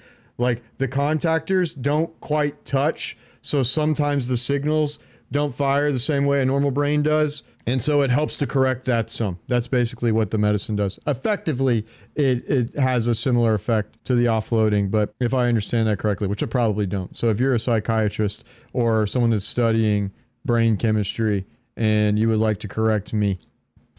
[0.43, 3.17] Like the contactors don't quite touch.
[3.41, 4.99] So sometimes the signals
[5.31, 7.43] don't fire the same way a normal brain does.
[7.65, 9.39] And so it helps to correct that some.
[9.47, 10.99] That's basically what the medicine does.
[11.07, 15.97] Effectively, it, it has a similar effect to the offloading, but if I understand that
[15.97, 17.15] correctly, which I probably don't.
[17.15, 20.11] So if you're a psychiatrist or someone that's studying
[20.43, 21.45] brain chemistry
[21.77, 23.39] and you would like to correct me,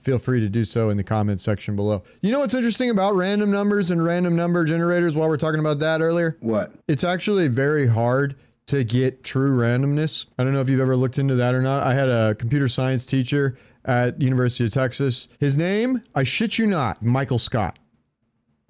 [0.05, 2.03] feel free to do so in the comments section below.
[2.21, 5.79] You know what's interesting about random numbers and random number generators while we're talking about
[5.79, 6.37] that earlier?
[6.41, 6.73] What?
[6.87, 8.37] It's actually very hard
[8.67, 10.27] to get true randomness.
[10.39, 11.83] I don't know if you've ever looked into that or not.
[11.83, 15.29] I had a computer science teacher at University of Texas.
[15.41, 17.79] His name, I shit you not, Michael Scott.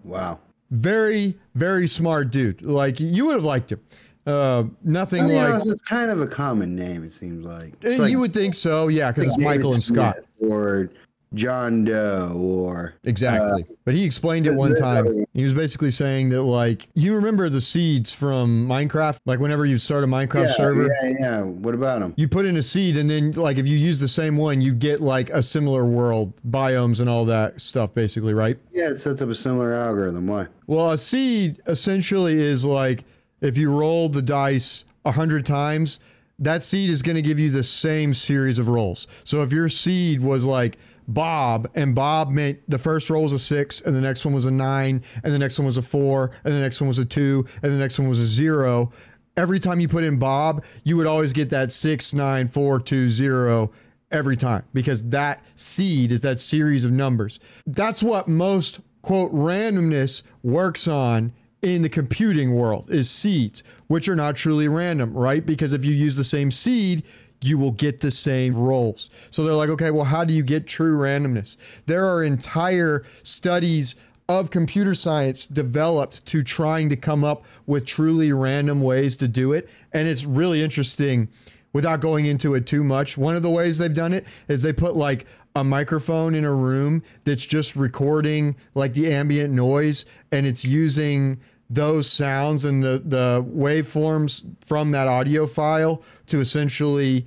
[0.03, 0.39] Wow.
[0.71, 2.63] Very, very smart dude.
[2.63, 3.81] Like you would have liked him.
[4.27, 7.05] Uh, nothing To be like honest, it's kind of a common name.
[7.05, 7.75] It seems like.
[7.85, 10.17] Eh, like you would think so, yeah, because it's David Michael and Scott.
[10.39, 10.91] Smith or
[11.35, 13.63] John Doe or Exactly.
[13.63, 15.25] Uh, but he explained it one time.
[15.35, 19.19] He was basically saying that, like, you remember the seeds from Minecraft?
[19.27, 21.43] Like, whenever you start a Minecraft yeah, server, yeah, yeah.
[21.43, 22.15] What about them?
[22.17, 24.73] you put in a seed, and then, like, if you use the same one, you
[24.73, 28.57] get, like, a similar world, biomes, and all that stuff, basically, right?
[28.73, 30.27] Yeah, it sets up a similar algorithm.
[30.27, 30.47] Why?
[30.67, 33.05] Well, a seed essentially is like
[33.41, 36.01] if you roll the dice a hundred times,
[36.39, 39.07] that seed is going to give you the same series of rolls.
[39.25, 43.39] So if your seed was like Bob, and Bob meant the first roll was a
[43.39, 46.31] six, and the next one was a nine, and the next one was a four,
[46.45, 48.93] and the next one was a two, and the next one was a zero.
[49.37, 53.09] Every time you put in Bob, you would always get that six, nine, four, two,
[53.09, 53.73] zero
[54.11, 57.41] every time because that seed is that series of numbers.
[57.67, 64.17] That's what most quote randomness works on in the computing world is seeds, which are
[64.17, 65.45] not truly random, right?
[65.45, 67.05] Because if you use the same seed,
[67.45, 69.11] you will get the same rolls.
[69.31, 71.57] So they're like, okay, well, how do you get true randomness?
[71.87, 73.97] There are entire studies
[74.29, 79.53] of computer science developed to trying to come up with truly random ways to do
[79.53, 79.69] it.
[79.93, 81.29] And it's really interesting
[81.75, 83.19] without going into it too much.
[83.19, 86.53] One of the ways they've done it is they put like a microphone in a
[86.53, 91.39] room that's just recording like the ambient noise and it's using
[91.71, 97.27] those sounds and the the waveforms from that audio file to essentially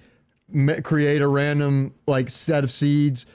[0.84, 3.26] create a random like set of seeds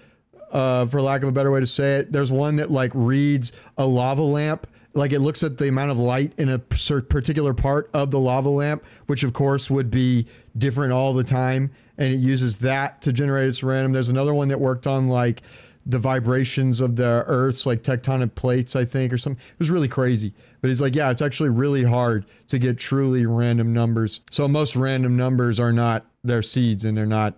[0.53, 2.13] uh, for lack of a better way to say it.
[2.13, 4.67] There's one that like reads a lava lamp.
[4.95, 8.51] Like it looks at the amount of light in a particular part of the lava
[8.51, 10.27] lamp, which of course would be
[10.59, 11.71] different all the time.
[11.97, 13.93] And it uses that to generate its random.
[13.93, 15.43] There's another one that worked on like
[15.87, 19.43] the vibrations of the Earth's like tectonic plates, I think, or something.
[19.43, 20.35] It was really crazy.
[20.63, 24.21] But he's like, yeah, it's actually really hard to get truly random numbers.
[24.31, 27.35] So most random numbers are not their seeds and they're not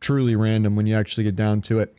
[0.00, 1.96] truly random when you actually get down to it.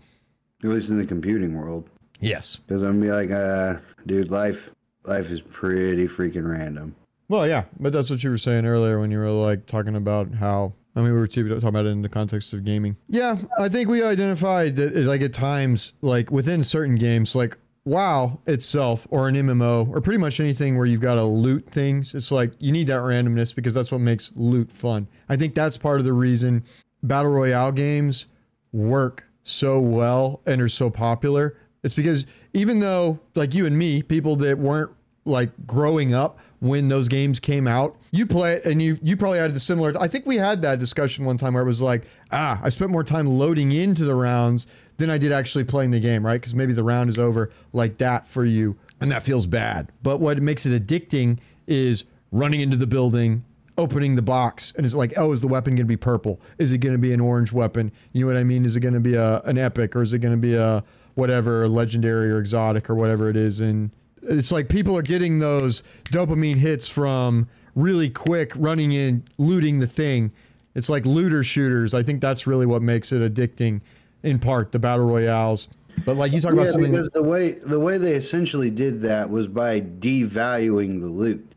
[0.64, 1.90] At least in the computing world.
[2.20, 2.58] Yes.
[2.58, 4.70] Because I'm gonna be like, uh, dude, life
[5.04, 6.96] life is pretty freaking random.
[7.28, 10.34] Well, yeah, but that's what you were saying earlier when you were like talking about
[10.36, 10.74] how.
[10.94, 12.98] I mean, we were talking about it in the context of gaming.
[13.08, 18.40] Yeah, I think we identified that, like at times, like within certain games, like WoW
[18.46, 22.32] itself or an MMO or pretty much anything where you've got to loot things, it's
[22.32, 25.08] like you need that randomness because that's what makes loot fun.
[25.30, 26.64] I think that's part of the reason
[27.04, 28.28] battle royale games
[28.72, 31.58] work so well and are so popular.
[31.84, 34.92] It's because even though, like you and me, people that weren't
[35.26, 39.40] like growing up when those games came out, you play it and you you probably
[39.40, 39.92] had the similar.
[40.00, 42.92] I think we had that discussion one time where it was like, ah, I spent
[42.92, 44.68] more time loading into the rounds
[45.02, 46.40] than I did actually playing the game, right?
[46.40, 49.92] Because maybe the round is over like that for you, and that feels bad.
[50.02, 53.44] But what makes it addicting is running into the building,
[53.78, 56.40] opening the box, and it's like, oh, is the weapon going to be purple?
[56.58, 57.92] Is it going to be an orange weapon?
[58.14, 58.64] You know what I mean?
[58.64, 60.84] Is it going to be a an epic or is it going to be a
[61.16, 63.60] whatever legendary or exotic or whatever it is?
[63.60, 63.92] And
[64.24, 69.88] it's like people are getting those dopamine hits from really quick running in, looting the
[69.88, 70.32] thing.
[70.76, 71.94] It's like looter shooters.
[71.94, 73.82] I think that's really what makes it addicting,
[74.24, 75.68] in part the battle royales.
[76.06, 79.02] But like you talk about Yeah, something, because the way the way they essentially did
[79.02, 81.54] that was by devaluing the loot.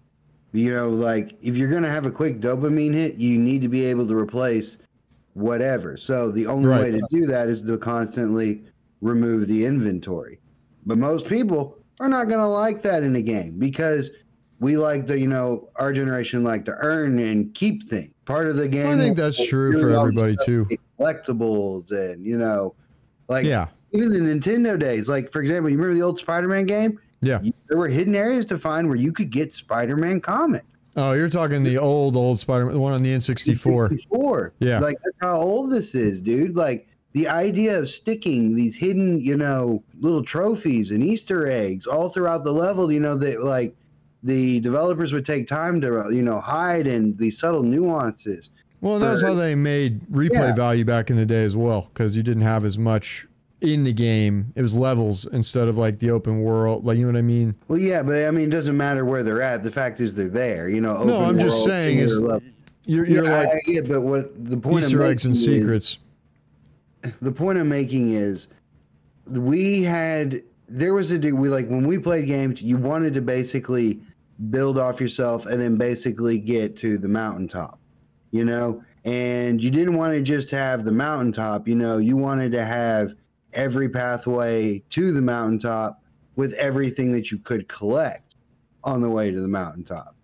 [0.53, 3.85] You know, like if you're gonna have a quick dopamine hit, you need to be
[3.87, 4.79] able to replace
[5.33, 5.97] whatever.
[5.97, 6.81] So the only Right.
[6.81, 8.63] way to do that is to constantly
[9.01, 10.41] remove the inventory.
[10.87, 14.11] But most people are not gonna like that in a game because
[14.61, 18.13] we like to, you know, our generation like to earn and keep things.
[18.27, 18.87] Part of the game.
[18.87, 20.67] I think that's true for everybody too.
[20.99, 22.75] Collectibles and you know,
[23.29, 26.99] like Yeah, even the Nintendo days, like for example, you remember the old Spider-Man game?
[27.21, 27.41] yeah.
[27.43, 30.65] You- There were hidden areas to find where you could get Spider-Man comic.
[30.97, 33.89] Oh, you're talking the old old Spider-Man, the one on the N64.
[33.89, 34.53] 64.
[34.61, 34.79] Yeah.
[34.79, 36.55] Like that's how old this is, dude.
[36.57, 42.09] Like the idea of sticking these hidden, you know, little trophies and Easter eggs all
[42.11, 43.75] throughout the level, you know, that like
[44.23, 48.51] the developers would take time to, you know, hide and these subtle nuances.
[48.85, 50.55] Well, that's how they made replay Yeah.
[50.55, 53.27] value back in the day as well, because you didn't have as much
[53.63, 54.53] in the game.
[54.57, 56.85] It was levels instead of like the open world.
[56.85, 57.55] Like you know what I mean?
[57.67, 59.63] Well, yeah, but I mean, it doesn't matter where they're at.
[59.63, 61.03] The fact is they're there, you know.
[61.03, 62.21] No, I'm just saying is
[62.85, 65.53] you're, you're yeah, like I, get, but what the point Easter I'm eggs and making
[65.55, 65.99] is- secrets.
[67.23, 68.49] the point I'm making is
[69.31, 73.23] we had there was a do we like when we played games you wanted to
[73.23, 74.01] basically
[74.51, 77.79] build off yourself and then basically get to the mountaintop
[78.35, 78.83] you know?
[79.05, 81.99] And you didn't want to just have the mountaintop you know?
[81.99, 83.15] You wanted to have
[83.53, 86.03] every pathway to the mountaintop
[86.37, 88.35] with everything that you could collect
[88.83, 90.17] on the way to the mountaintop.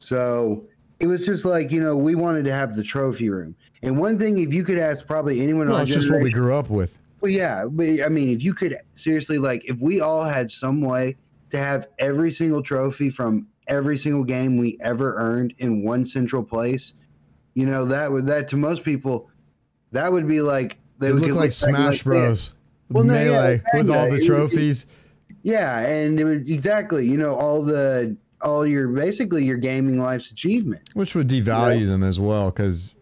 [0.00, 0.64] So
[0.98, 3.54] it was just like you know we wanted to have the trophy room.
[3.82, 6.32] And one thing if you could ask probably anyone Well, our it's just what we
[6.32, 6.98] grew up with.
[7.20, 10.80] well, yeah, but I mean, if you could seriously, like, if we all had some
[10.80, 11.16] way
[11.50, 16.42] to have every single trophy from every single game we ever earned in one central
[16.42, 16.94] place,
[17.54, 19.28] you know, that would that to most people,
[19.92, 22.04] that would be like they It would get like Smash like.
[22.04, 22.54] Bros.
[22.90, 24.86] Well, no, yeah, Melee with all the It trophies.
[25.42, 30.30] Yeah, and it was exactly, you know, all the all your basically your gaming life's
[30.30, 30.82] achievement.
[30.94, 32.94] which would devalue them as well, because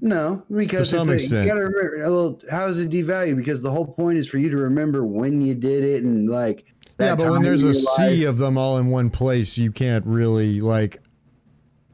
[0.00, 1.42] No, because To some it's a- extent.
[1.46, 2.02] you gotta remember.
[2.02, 3.36] A little, how is it devalued?
[3.36, 6.64] Because the whole point is for you to remember when you did it and like.
[7.00, 10.04] yeah, but when there's a your sea of them all in one place, you can't
[10.06, 11.00] really like,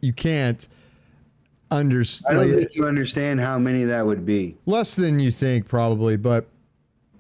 [0.01, 0.69] you can't
[1.71, 4.57] I don't think you understand how many that would be.
[4.67, 6.47] less than you think probably, but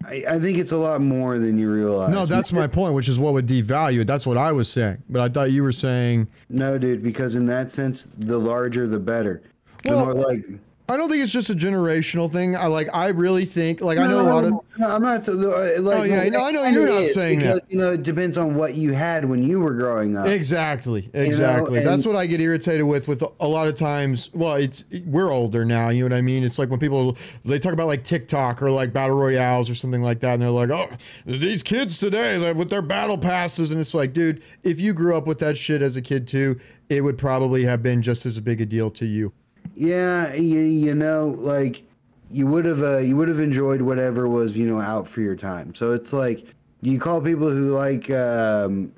[0.04, 2.10] I, I think it's a lot more than you realize.
[2.10, 4.06] no, that's my point, which is what would devalue it.
[4.06, 7.02] That's what I was saying, but I thought you were saying no, dude.
[7.02, 9.42] Because in that sense, the larger the better.
[9.82, 10.44] The Well, more like
[10.90, 12.56] I don't think it's just a generational thing.
[12.56, 15.22] I like I really think like I know a lot of No, I'm not.
[15.22, 17.70] So, uh, like, Oh, yeah, no, I know you're not saying because, that.
[17.70, 20.26] You know, it depends on what you had when you were growing up.
[20.26, 21.78] Exactly, exactly.
[21.78, 23.06] and- That's what I get irritated with.
[23.06, 25.90] With a lot of times, well, it's we're older now.
[25.90, 26.42] You know what I mean?
[26.42, 30.00] It's like when people they talk about like TikTok or like battle royales or something
[30.00, 30.88] like that, and they're like, "Oh,
[31.26, 35.16] these kids today like, with their battle passes," and it's like, dude, if you grew
[35.16, 38.40] up with that shit as a kid too, it would probably have been just as
[38.40, 39.34] big a deal to you.
[39.74, 41.84] Yeah, you, you know, like
[42.30, 45.36] you would have uh, you would have enjoyed whatever was you know out for your
[45.36, 45.74] time.
[45.74, 46.46] So it's like
[46.82, 48.92] you call people who like um,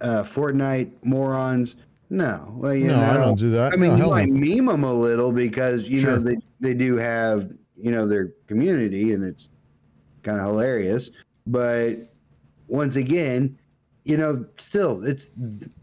[0.00, 1.76] uh, Fortnite morons.
[2.10, 3.72] No, well, you No, know, I don't do that.
[3.72, 4.56] I mean, No, you might no.
[4.56, 9.12] meme them a little because you know they they do have you know their community
[9.12, 9.48] and it's
[10.22, 11.10] kind of hilarious.
[11.46, 11.96] But
[12.68, 13.58] once again,
[14.04, 15.32] you know, still it's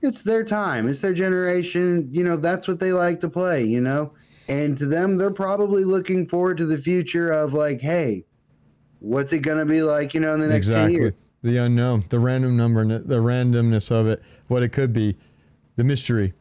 [0.01, 2.07] it's their time, it's their generation.
[2.11, 3.63] You know, that's what they like to play.
[3.63, 4.13] You know,
[4.49, 8.25] and to them, they're probably looking forward to the future of like, hey,
[8.99, 10.13] what's it gonna be like?
[10.13, 11.13] You know, in the next ten years.
[11.43, 15.15] the unknown, the random number, the randomness of it, what it could be,
[15.75, 16.33] the mystery.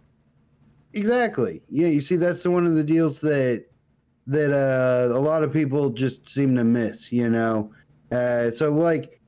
[0.94, 1.62] Exactly.
[1.68, 3.66] Yeah, you see, that's one of the deals that
[4.26, 7.12] that uh, a lot of people just seem to miss.
[7.12, 7.72] You know,
[8.10, 9.20] uh, so like,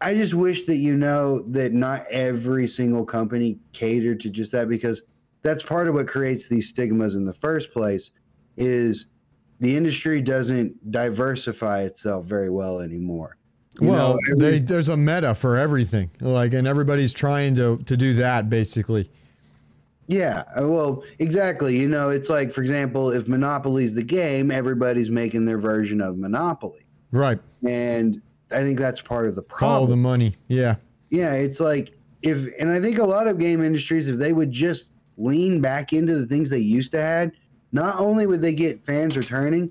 [0.00, 4.70] I just wish that you know that not every single company catered to just that
[4.70, 5.02] because
[5.44, 8.10] that's part of what creates these stigmas in the first place.
[8.56, 9.06] Is
[9.60, 13.36] the industry doesn't diversify itself very well anymore.
[13.80, 17.78] You well, know, every- they, there's a meta for everything, like, and everybody's trying to
[17.78, 19.10] to do that basically.
[20.06, 21.78] Yeah, uh, well, exactly.
[21.78, 26.18] You know, it's like, for example, if Monopoly's the game, everybody's making their version of
[26.18, 26.82] Monopoly.
[27.10, 27.38] Right.
[27.66, 28.20] And
[28.52, 29.70] I think that's part of the problem.
[29.70, 30.36] Follow the money.
[30.48, 30.76] Yeah.
[31.08, 34.52] Yeah, it's like if, and I think a lot of game industries, if they would
[34.52, 37.32] just lean back into the things they used to had,
[37.72, 39.70] not only would they get fans returning,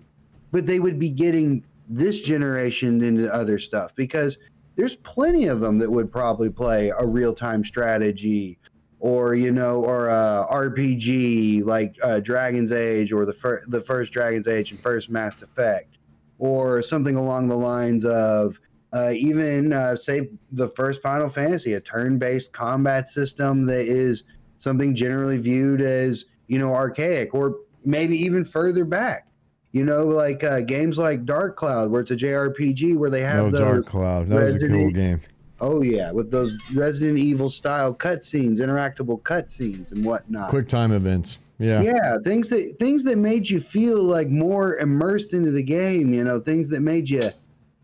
[0.52, 4.38] but they would be getting this generation into other stuff because
[4.76, 8.58] there's plenty of them that would probably play a real time strategy
[9.04, 14.14] or you know, or a RPG like uh, Dragon's Age or the fir- the first
[14.14, 15.98] Dragon's Age and first Mass Effect,
[16.40, 18.58] or something along the lines of
[18.94, 24.24] uh, even uh, say the first Final Fantasy, a turn-based combat system that is
[24.58, 29.28] something generally viewed as you know archaic, or maybe even further back.
[29.72, 33.46] You know, like uh, games like Dark Cloud, where it's a JRPG, where they have
[33.46, 34.30] oh, those Dark Cloud.
[34.30, 35.22] That was a cool game.
[35.60, 40.50] Oh yeah, with those Resident Evil style cutscenes, interactable cutscenes, and whatnot.
[40.50, 41.40] Quick time events.
[41.58, 41.82] Yeah.
[41.82, 46.14] Yeah, things that things that made you feel like more immersed into the game.
[46.14, 47.30] You know, things that made you,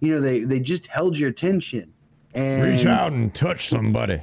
[0.02, 1.94] you know, they they just held your attention.
[2.36, 4.22] And reach out and touch somebody.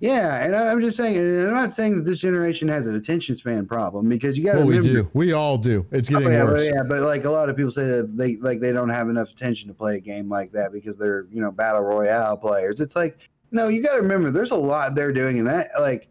[0.00, 3.34] Yeah, and I'm just saying, and I'm not saying that this generation has an attention
[3.34, 4.58] span problem because you got to.
[4.58, 5.10] Well, we do.
[5.12, 5.84] We all do.
[5.90, 6.68] It's oh, getting oh, yeah, worse.
[6.68, 9.08] But, yeah, but like a lot of people say that they like they don't have
[9.08, 12.78] enough attention to play a game like that because they're you know battle royale players.
[12.78, 13.18] It's like
[13.50, 16.08] no, you got to remember, there's a lot they're doing, and that like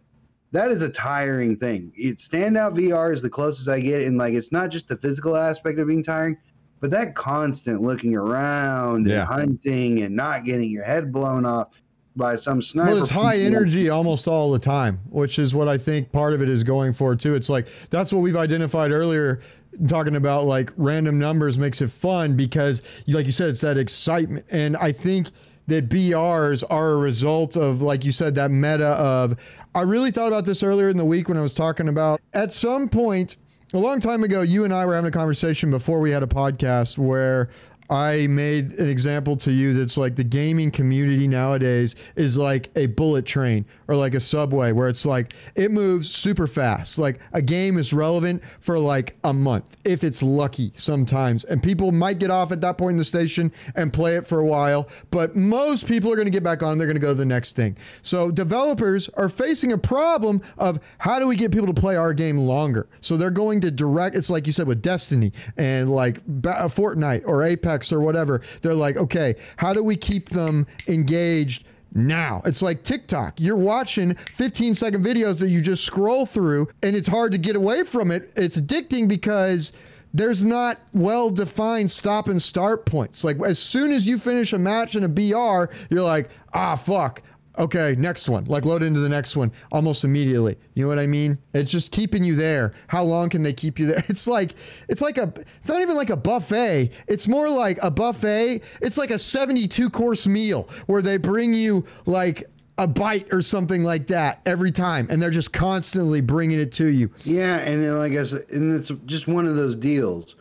[0.52, 1.92] that is a tiring thing.
[1.96, 5.36] It, standout VR is the closest I get, and like it's not just the physical
[5.36, 6.38] aspect of being tiring,
[6.80, 9.20] but that constant looking around yeah.
[9.20, 11.70] and hunting and not getting your head blown off
[12.18, 12.92] by some sniper.
[12.92, 16.42] Well, it's high energy almost all the time, which is what I think part of
[16.42, 17.36] it is going for too.
[17.36, 19.40] It's like that's what we've identified earlier,
[19.88, 24.46] talking about like random numbers makes it fun because, like you said, it's that excitement,
[24.52, 25.28] and I think
[25.68, 29.36] that BRs are a result of, like you said, that meta of.
[29.76, 32.52] I really thought about this earlier in the week when I was talking about at
[32.52, 33.38] some point.
[33.74, 36.28] A long time ago, you and I were having a conversation before we had a
[36.28, 37.50] podcast where
[37.90, 42.88] I made an example to you that's like the gaming community nowadays is like a
[42.88, 46.98] bullet train or like a subway where it's like it moves super fast.
[46.98, 51.44] Like a game is relevant for like a month if it's lucky sometimes.
[51.46, 54.40] And people might get off at that point in the station and play it for
[54.40, 56.78] a while, but most people are going to get back on.
[56.78, 57.78] They're going to go to the next thing.
[58.02, 62.14] So developers are facing a problem of how do we get people to play our
[62.14, 62.88] game longer?
[63.02, 67.24] So they're going to direct, it's like you said with Destiny and like uh, Fortnite
[67.26, 68.42] or Apex or whatever.
[68.62, 71.66] They're like, okay, how do we keep them engaged?
[71.94, 72.42] Now.
[72.46, 73.40] It's like TikTok.
[73.40, 77.56] You're watching 15 second videos that you just scroll through, and it's hard to get
[77.56, 78.32] away from it.
[78.36, 79.74] It's addicting because
[80.14, 83.24] there's not well defined stop and start points.
[83.24, 87.22] Like, as soon as you finish a match in a BR, you're like, ah, fuck
[87.58, 90.58] okay, next one, like load into the next one almost immediately.
[90.74, 91.38] You know what I mean?
[91.54, 92.74] It's just keeping you there.
[92.88, 94.04] How long can they keep you there?
[94.10, 94.56] It's like
[94.88, 96.92] it's like a it's not even like a buffet.
[97.08, 98.62] It's more like a buffet.
[98.82, 102.46] It's like a 72 course meal where they bring you like
[102.78, 106.86] a bite or something like that every time and they're just constantly bringing it to
[106.86, 107.12] you.
[107.24, 110.36] Yeah, and then like I said, and it's just one of those deals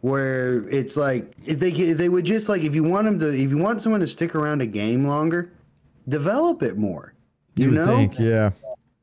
[0.00, 3.28] where it's like if they if they would just like if you want them to
[3.28, 5.52] if you want someone to stick around a game longer,
[6.08, 7.14] develop it more.
[7.56, 8.50] You, you know, think, yeah.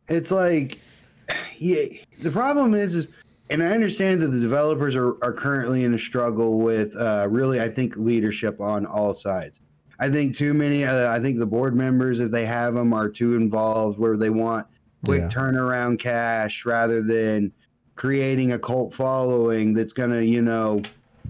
[0.08, 0.80] It's like,
[1.58, 1.86] yeah.
[2.22, 3.10] The problem is, is,
[3.50, 7.62] and I understand that the developers are, are currently in a struggle with, uh, really,
[7.62, 9.62] I think leadership on all sides.
[10.00, 10.86] I think too many.
[10.86, 14.30] Uh, I think the board members, if they have them, are too involved where they
[14.30, 14.66] want
[15.04, 15.30] quick yeah.
[15.30, 17.52] turnaround cash rather than
[17.96, 20.82] creating a cult following that's going to, you know,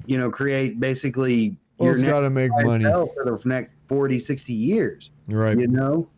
[0.06, 1.56] you know, create basically.
[1.78, 5.10] Well, it's got to make money for the next 40, 60 years.
[5.30, 5.58] Right.
[5.58, 6.10] You know,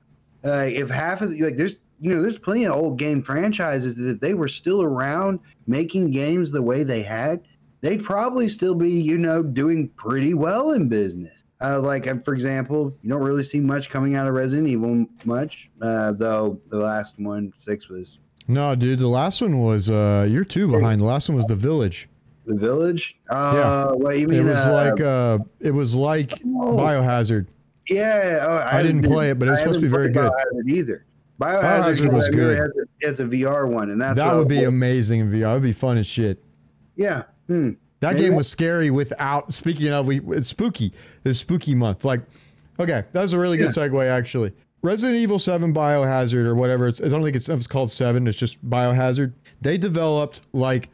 [0.44, 3.96] uh, if half of the, like there's you know there's plenty of old game franchises
[3.96, 7.42] that they were still around making games the way they had,
[7.82, 11.44] they'd probably still be you know doing pretty well in business.
[11.62, 15.06] Uh, like um, for example, you don't really see much coming out of Resident Evil
[15.26, 18.20] much, uh, though the last one six was.
[18.48, 21.02] No, dude, the last one was uh, you're two behind.
[21.02, 22.10] The last one was the Village.
[22.46, 23.20] The Village.
[23.30, 23.86] Uh, yeah.
[23.92, 24.40] What you mean?
[24.40, 26.76] It was uh, like uh, it was like oh.
[26.76, 27.46] Biohazard.
[27.90, 30.32] Yeah, oh, I didn't play it, but it was I supposed to be very good.
[30.32, 31.06] Biohazard either.
[31.40, 32.60] Biohazard, Biohazard was good.
[32.60, 35.42] As a, as a VR one, and that's that I would be amazing in VR.
[35.42, 36.44] That would be fun as shit.
[36.96, 37.24] yeah.
[37.48, 37.72] Hmm.
[38.00, 39.54] That Maybe game was scary without.
[39.54, 40.92] Speaking of, we it's spooky.
[41.24, 42.04] It's spooky month.
[42.04, 42.22] Like,
[42.80, 44.54] okay, that was a really good segue actually.
[44.82, 46.88] Resident Evil Seven Biohazard or whatever.
[46.88, 48.28] It's I don't think it's, it's called Seven.
[48.28, 49.34] It's just Biohazard.
[49.62, 50.90] They developed like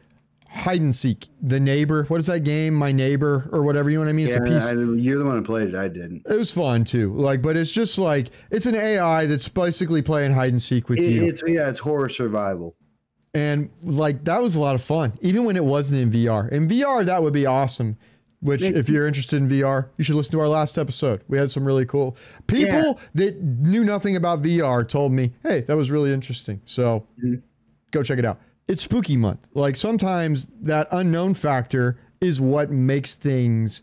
[0.58, 1.28] hide and seek.
[1.42, 2.04] The neighbor.
[2.04, 2.74] What is that game?
[2.74, 3.88] My neighbor or whatever.
[3.90, 4.26] You know what I mean?
[4.26, 4.66] It's Yeah, a piece.
[4.66, 5.74] I, you're the one who played it.
[5.74, 6.26] I didn't.
[6.26, 7.14] it was fun too.
[7.14, 10.98] Like, but it's just like it's an AI that's basically playing hide and seek with
[10.98, 11.24] It, you.
[11.26, 12.74] it's yeah, it's horror survival.
[13.34, 16.66] and like that was a lot of fun even when it wasn't in vr in
[16.66, 17.94] vr that would be awesome
[18.40, 21.50] which if you're interested in vr you should listen to our last episode we had
[21.50, 26.10] some really cool people that knew nothing about vr told me hey that was really
[26.12, 27.42] interesting so Mhm.
[27.90, 29.48] go check it out it's spooky month.
[29.54, 33.82] Like sometimes that unknown factor is what makes things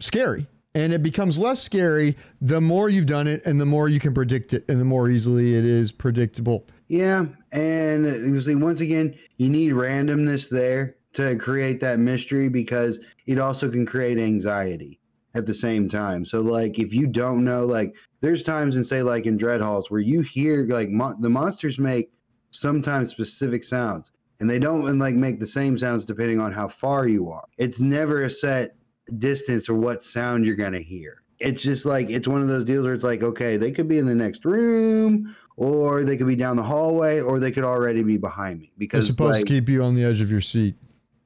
[0.00, 0.46] scary.
[0.74, 4.14] And it becomes less scary the more you've done it and the more you can
[4.14, 6.66] predict it and the more easily it is predictable.
[6.88, 13.00] Yeah, and you see, once again, you need randomness there to create that mystery because
[13.26, 15.00] it also can create anxiety
[15.34, 16.24] at the same time.
[16.24, 20.00] So, like, if you don't know, like, there's times in say, like in Dreadhalls, where
[20.00, 22.10] you hear like mon- the monsters make
[22.50, 26.68] sometimes specific sounds, and they don't and like make the same sounds depending on how
[26.68, 27.44] far you are.
[27.56, 28.76] It's never a set
[29.18, 31.22] distance or what sound you're gonna hear.
[31.38, 33.98] It's just like it's one of those deals where it's like, okay, they could be
[33.98, 38.02] in the next room, or they could be down the hallway, or they could already
[38.02, 38.72] be behind me.
[38.76, 40.74] Because it's supposed like, to keep you on the edge of your seat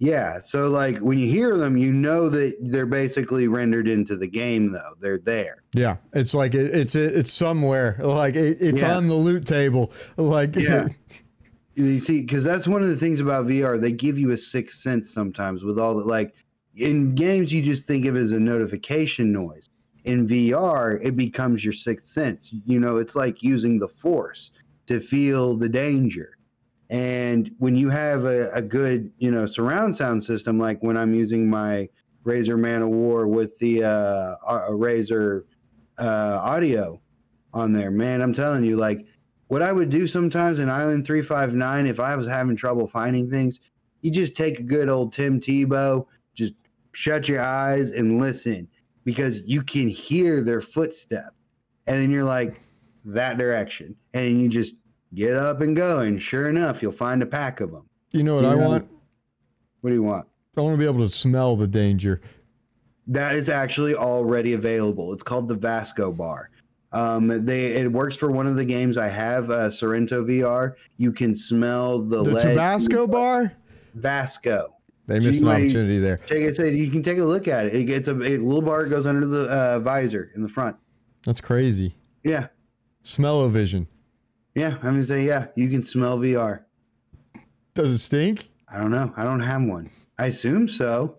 [0.02, 4.26] yeah, so like when you hear them, you know that they're basically rendered into the
[4.26, 5.62] game, though they're there.
[5.74, 7.94] Yeah, it's like it, it's it's somewhere.
[8.00, 8.96] Like it, it's Yeah.
[8.96, 9.92] on the loot table.
[10.16, 10.88] Like Yeah.
[11.74, 13.80] You see, because that's one of the things about VR.
[13.80, 16.34] They give you a sixth sense sometimes with all the like
[16.76, 19.70] in games, you just think of it as a notification noise.
[20.04, 22.50] In VR, it becomes your sixth sense.
[22.66, 24.50] You know, it's like using the force
[24.88, 26.36] to feel the danger.
[26.90, 31.14] And when you have a, a good, you know, surround sound system, like when I'm
[31.14, 31.88] using my
[32.24, 34.36] Razer ManO'War with the uh,
[34.70, 35.44] Razer
[35.98, 37.00] uh, audio
[37.54, 39.06] on there, man, I'm telling you, like
[39.48, 43.60] what I would do sometimes in Island 359, if I was having trouble finding things,
[44.02, 46.54] you just take a good old Tim Tebow, just
[46.92, 48.68] shut your eyes and listen
[49.04, 51.34] because you can hear their footstep.
[51.86, 52.60] And then you're like,
[53.04, 53.96] that direction.
[54.14, 54.74] And you just
[55.14, 56.00] get up and go.
[56.00, 57.86] And sure enough, you'll find a pack of them.
[58.12, 58.66] you know what I Yeah.
[58.68, 58.88] want?
[59.80, 60.26] What do you want?
[60.56, 62.20] I want to be able to smell the danger.
[63.06, 65.12] That is actually already available.
[65.14, 66.50] It's called the Vasco Bar.
[66.92, 70.74] Um, they it works for one of the games I have, uh, Sorrento VR.
[70.98, 73.54] You can smell the, The Tabasco bar?
[73.94, 74.74] Vasco.
[75.06, 76.18] They missed an opportunity there.
[76.26, 76.74] Check it.
[76.74, 77.74] You can take a look at it.
[77.74, 80.76] It gets a, a little bar goes under the uh, visor in the front.
[81.24, 81.94] That's crazy.
[82.24, 82.48] Yeah,
[83.02, 83.88] Smell-o-vision.
[84.54, 84.74] Yeah.
[84.76, 85.46] I'm gonna say yeah.
[85.56, 86.64] You can smell VR.
[87.74, 88.50] Does it stink?
[88.68, 89.12] I don't know.
[89.16, 89.90] I don't have one.
[90.18, 91.18] I assume so.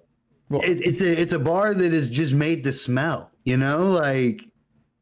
[0.49, 3.31] Well- it, it's a it's a bar that is just made to smell.
[3.43, 4.43] You know, like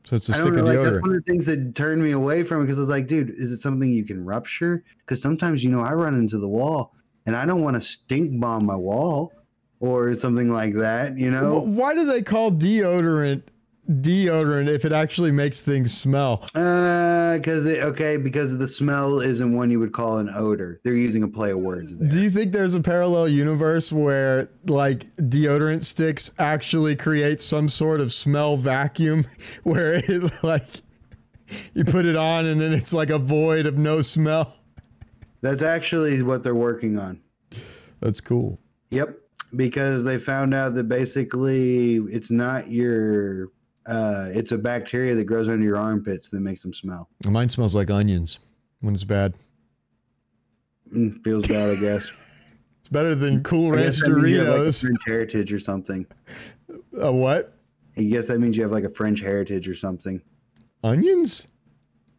[0.05, 0.81] So it's a stick don't of know.
[0.81, 2.89] Like, that's one of the things that turned me away from it because I was
[2.89, 4.83] like, dude, is it something you can rupture?
[4.99, 6.93] Because sometimes you know I run into the wall
[7.25, 9.31] and I don't want to stink bomb my wall
[9.79, 11.17] or something like that.
[11.17, 11.59] You know.
[11.59, 13.43] Why do they call deodorant
[13.91, 16.43] deodorant if it actually makes things smell?
[16.55, 20.79] Uh, because it okay, because the smell isn't one you would call an odor.
[20.83, 22.09] They're using a play of words there.
[22.09, 28.01] Do you think there's a parallel universe where like deodorant sticks actually create some sort
[28.01, 29.25] of smell vacuum
[29.63, 30.63] where it like
[31.73, 34.55] you put it on and then it's like a void of no smell?
[35.41, 37.19] That's actually what they're working on.
[37.99, 38.59] That's cool.
[38.89, 39.15] Yep,
[39.55, 43.49] because they found out that basically it's not your,
[43.85, 47.09] uh, it's a bacteria that grows under your armpits that makes them smell.
[47.27, 48.39] Mine smells like onions
[48.81, 49.33] when it's bad.
[50.93, 52.27] Mm, feels bad, I guess.
[52.79, 54.81] It's better than Cool Ranch guess that means you have, like, Doritos.
[54.81, 56.05] French heritage or something.
[56.99, 57.59] A what?
[57.95, 60.19] I guess that means you have like a French heritage or something.
[60.83, 61.47] Onions?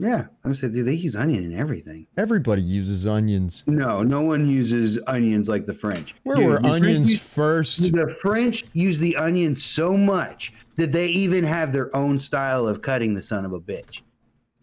[0.03, 2.09] Yeah, I'm saying, dude, they use onion in everything.
[2.16, 3.62] Everybody uses onions.
[3.68, 6.16] No, no one uses onions like the French.
[6.24, 7.92] Where Dude, were the French onions first?
[7.92, 12.82] The French use the onion so much that they even have their own style of
[12.82, 14.03] cutting the son of a bitch.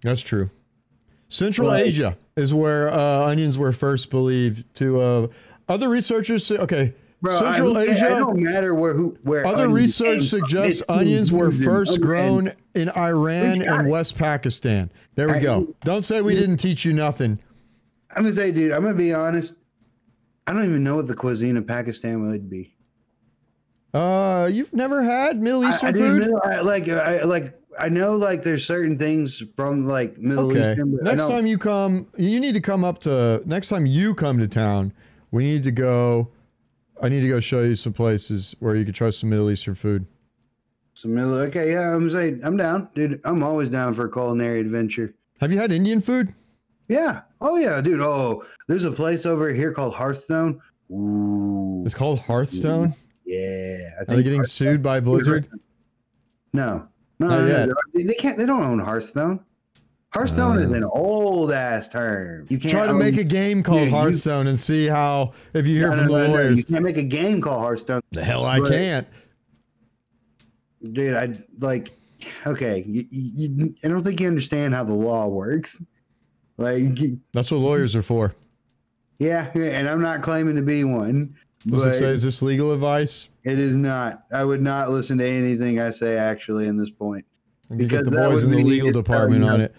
[0.01, 0.49] That's true.
[1.29, 1.87] Central Right.
[1.87, 4.99] Asia is where uh, onions were first believed to.
[4.99, 5.27] Uh,
[5.69, 6.93] other researchers say, okay,
[7.27, 8.05] Central I, Asia.
[8.05, 9.45] It don't matter where who where.
[9.45, 13.89] Other research suggests onions were first grown in Iran and.
[13.89, 14.89] West Pakistan.
[15.15, 15.75] There we I- go.
[15.83, 17.37] Don't say we didn't teach you nothing.
[18.15, 19.53] I'm gonna say, dude, I'm gonna be honest.
[20.47, 22.73] I don't even know what the cuisine of Pakistan would be.
[23.93, 26.19] Uh, you've never had Middle Eastern I food?
[26.19, 30.51] didn't know, I, like I like I know like there's certain things from like Middle
[30.51, 30.71] Okay.
[30.71, 30.97] Eastern.
[31.01, 33.41] Next time you come, you need to come up to.
[33.45, 34.93] Next time you come to town,
[35.31, 36.29] we need to go.
[37.01, 39.75] I need to go show you some places where you can try some Middle Eastern
[39.75, 40.05] food.
[40.93, 41.35] some Middle.
[41.35, 43.21] Okay, yeah, I'm saying I'm down, dude.
[43.23, 45.13] I'm always down for a culinary adventure.
[45.39, 46.33] Have you had Indian food?
[46.89, 47.21] Yeah.
[47.39, 48.01] Oh yeah, dude.
[48.01, 50.59] Oh, there's a place over here called Hearthstone.
[50.91, 51.83] Ooh.
[51.85, 52.93] It's called Hearthstone.
[53.25, 53.91] Yeah.
[53.99, 55.47] Are they getting sued by Blizzard?
[56.51, 56.87] No.
[57.19, 57.73] No, no, no.
[57.93, 58.37] They can't.
[58.37, 59.45] They don't own Hearthstone.
[60.11, 62.47] Hearthstone is uh, an old ass term.
[62.49, 65.33] You can't Try to own- make a game called Yeah, you- Hearthstone and see how
[65.53, 66.57] if you hear No, from no, the no, lawyers.
[66.59, 69.07] You can't make a game called Hearthstone, The hell I But- can't.
[70.93, 71.15] dude.
[71.15, 71.91] I like.
[72.45, 75.81] Okay, you, you, I don't think you understand how the law works.
[76.57, 76.83] Like,
[77.31, 78.35] That's what lawyers are for.
[79.19, 81.35] yeah, and I'm not claiming to be one.
[81.71, 83.29] It say is this legal advice?
[83.45, 84.23] it is not.
[84.33, 87.23] I would not listen to anything I say actually in this point.
[87.69, 89.75] Could get Because the boys in the legal department on it.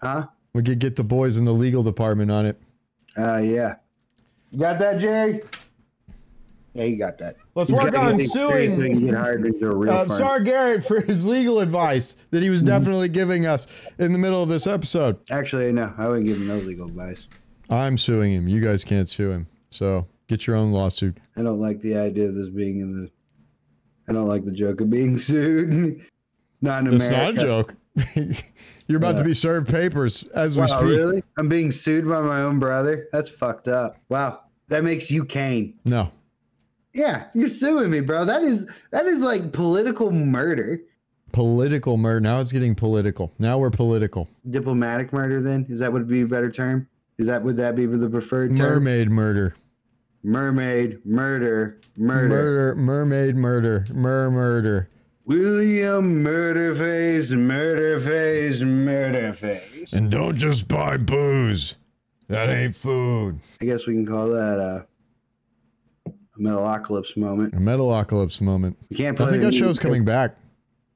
[0.00, 0.26] Huh?
[0.54, 2.60] We could get the boys in the legal department on it.
[3.16, 3.76] Uh, yeah.
[4.50, 5.40] You got that, Jay?
[6.74, 7.36] Yeah, you got that.
[7.54, 9.90] Let's He's work on get experience so he can suing get hired into a real
[9.92, 10.04] uh.
[10.06, 12.68] Sargarrett for his legal advice that he was Mm-hmm.
[12.68, 13.66] definitely giving us
[13.98, 15.18] in the middle of this episode.
[15.30, 17.26] Actually, no, I wouldn't give him no legal advice.
[17.70, 18.46] I'm suing him.
[18.48, 19.48] You guys can't sue him.
[19.70, 21.18] So get your own lawsuit.
[21.36, 23.10] I don't like the idea of this being in the.
[24.08, 26.00] I don't like the joke of being sued.
[26.62, 26.94] not in America.
[26.94, 27.76] It's not a joke.
[28.88, 30.82] You're about to be served papers as we Wow, speak.
[30.82, 31.22] really?
[31.36, 33.06] I'm being sued by my own brother.
[33.12, 33.98] That's fucked up.
[34.08, 35.74] Wow, that makes you Cain.
[35.84, 36.10] No.
[36.94, 38.24] Yeah, you're suing me, bro.
[38.24, 40.80] That is that is like political murder.
[41.32, 42.20] Political murder.
[42.20, 43.30] Now it's getting political.
[43.38, 44.26] Now we're political.
[44.48, 45.42] Diplomatic murder.
[45.42, 46.88] Then is that would be a better term?
[47.18, 48.84] Is that would that be the preferred term?
[48.84, 49.54] Mermaid murder.
[50.24, 52.28] Mermaid murder murder.
[52.28, 52.74] Murder.
[52.76, 53.84] Mermaid murder.
[53.92, 54.88] Mer murder.
[55.28, 59.92] William Murderface Murderface Murderface.
[59.92, 61.76] And don't just buy booze.
[62.28, 63.38] That ain't food.
[63.60, 64.86] I guess we can call that a,
[66.06, 67.52] a Metalocalypse moment.
[67.52, 68.78] A Metalocalypse moment.
[68.88, 69.26] We can't play.
[69.26, 69.82] I think that show's music.
[69.82, 70.34] coming back.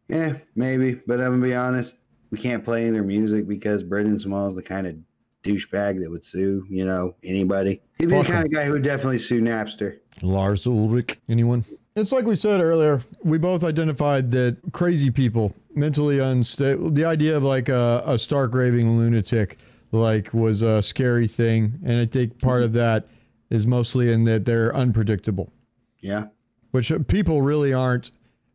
[0.09, 1.97] Yeah, maybe, but I'm gonna be honest.
[2.31, 4.97] We can't play their music because Brendan Small is the kind of
[5.43, 7.83] douchebag that would sue, you know, anybody.
[7.99, 9.99] He'd be Fuck the kind of guy who would definitely sue Napster.
[10.23, 11.19] Lars Ulrich.
[11.29, 11.67] Anyone?
[11.95, 13.03] It's like we said earlier.
[13.23, 16.91] We both identified that crazy people, mentally unstable.
[16.91, 19.59] The idea of like a, a stark raving lunatic,
[19.91, 23.09] like, was a scary thing, and I think part of that
[23.51, 25.53] is mostly in that they're unpredictable,
[26.01, 26.29] Yeah.
[26.71, 28.11] which people really aren't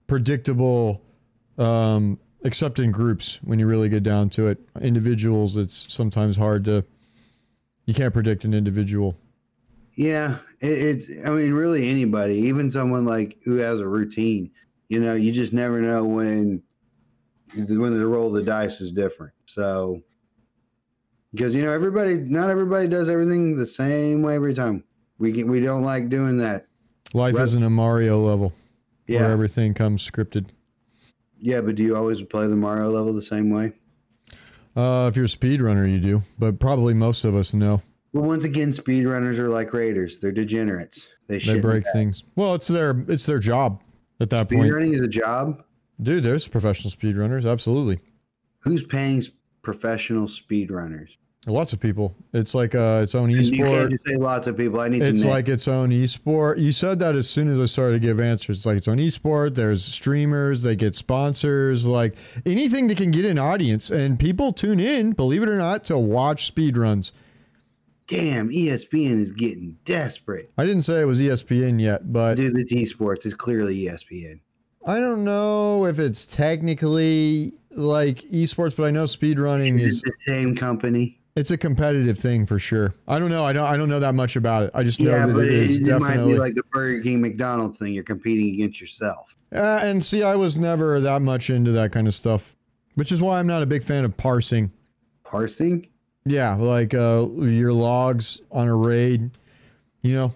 [0.07, 1.03] predictable,
[1.59, 3.39] um, except in groups.
[3.43, 6.83] When you really get down to it, individuals, it's sometimes hard to.
[7.85, 9.15] You can't predict an individual.
[9.97, 11.09] Yeah, it, it's.
[11.25, 14.51] I mean, really anybody, even someone like who has a routine.
[14.89, 16.61] You know, you just never know when
[17.55, 19.33] when the roll of the dice is different.
[19.47, 20.03] So,
[21.31, 24.83] because you know, everybody, not everybody does everything the same way every time.
[25.17, 26.67] We can, we don't like doing that.
[27.15, 28.53] Life isn't a Mario level
[29.07, 30.49] where everything comes scripted.
[31.39, 33.73] yeah, but do you always play the Mario level the same way?
[34.75, 37.81] Uh, if you're a speedrunner, you do, but probably most of us know
[38.17, 40.19] Well, once again, speedrunners are like raiders.
[40.19, 41.05] They're degenerates.
[41.27, 42.23] They, they break things.
[42.35, 43.83] Well, it's their it's their job
[44.19, 45.63] at that point, Speedrunning is a job.
[46.01, 46.23] dude.
[46.23, 47.99] There's professional speedrunners, absolutely.
[48.59, 49.21] Who's paying
[49.61, 51.09] professional speedrunners?
[51.45, 52.15] Lots of people.
[52.33, 53.91] It's like uh, its own You esport.
[53.91, 54.79] just say lots of people.
[54.81, 56.57] I need It's like its own esport.
[56.57, 58.57] You said that as soon as I started to give answers.
[58.57, 59.53] It's like its own esport.
[59.55, 60.63] There's streamers.
[60.63, 61.85] They get sponsors.
[61.85, 62.15] Like
[62.45, 65.11] anything that can get an audience, and people tune in.
[65.11, 67.11] Believe it or not, to watch speedruns.
[68.07, 70.51] Damn, ESPN is getting desperate.
[70.57, 73.25] I didn't say it was ESPN yet, but Dude, it's esports.
[73.25, 74.39] It's clearly ESPN.
[74.85, 80.13] I don't know if it's technically like esports, but I know speedrunning Is is the
[80.19, 81.19] same company?
[81.35, 82.95] it's a competitive thing for sure.
[83.07, 83.43] I don't know.
[83.43, 84.71] I don't I don't know that much about it.
[84.73, 86.33] I just know Yeah, that but it it, is it might definitely.
[86.33, 87.93] be like the Burger King McDonald's thing.
[87.93, 89.35] You're competing against yourself.
[89.53, 92.55] uh, and see, I was never that much into that kind of stuff,
[92.95, 94.71] which is why I'm not a big fan of parsing.
[95.25, 95.87] Parsing?
[96.27, 99.31] Yeah, like uh, your logs on a raid,
[100.01, 100.33] you know,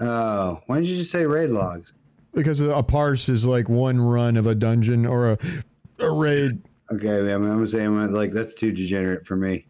[0.00, 1.92] Oh, why did you just say raid logs?
[2.34, 5.38] because a parse is like one run of a dungeon or a,
[5.98, 6.60] a raid.
[6.92, 9.66] Okay, I mean, I'm gonna say like that's too degenerate for me.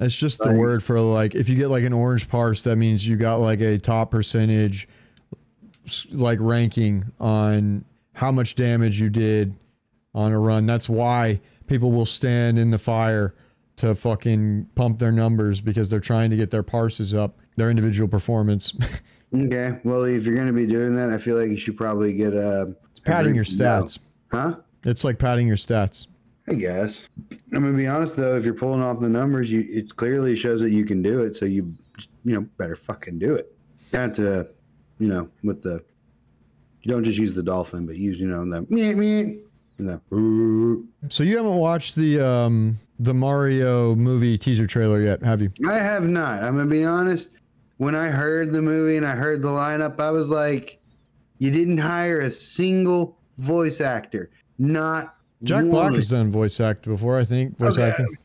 [0.00, 3.06] It's just the word for like if you get like an orange parse, that means
[3.06, 4.88] you got like a top percentage
[6.12, 9.54] like ranking on how much damage you did
[10.14, 10.64] on a run.
[10.64, 13.34] That's why people will stand in the fire
[13.82, 18.08] to fucking pump their numbers because they're trying to get their parses up, their individual
[18.08, 18.74] performance.
[19.34, 22.34] Okay, well, if you're gonna be doing that, I feel like you should probably get
[22.34, 23.60] a It's padding your Agreed.
[23.60, 23.64] No.
[23.64, 23.98] stats.
[24.30, 24.56] Huh?
[24.84, 26.06] It's like padding your stats.
[26.48, 27.04] I guess.
[27.54, 28.36] I'm gonna be honest though.
[28.36, 31.34] If you're pulling off the numbers, you it clearly shows that you can do it.
[31.34, 31.74] So you
[32.26, 33.56] you know better fucking do it.
[33.94, 34.48] Not to
[34.98, 35.82] you know with the
[36.82, 39.32] you don't just use the dolphin, but use you know the meh meh
[39.78, 40.86] and the ooh.
[41.08, 45.50] So you haven't watched the um the Mario movie teaser trailer yet, have you?
[45.68, 46.42] I have not.
[46.42, 47.30] I'm gonna be honest.
[47.78, 50.80] When I heard the movie and I heard the lineup, I was like,
[51.38, 54.30] you didn't hire a single voice actor.
[54.58, 55.70] Not Jack one.
[55.70, 57.58] Black has done voice act before, I think.
[57.58, 57.90] Voice Okay.
[57.90, 58.16] acting.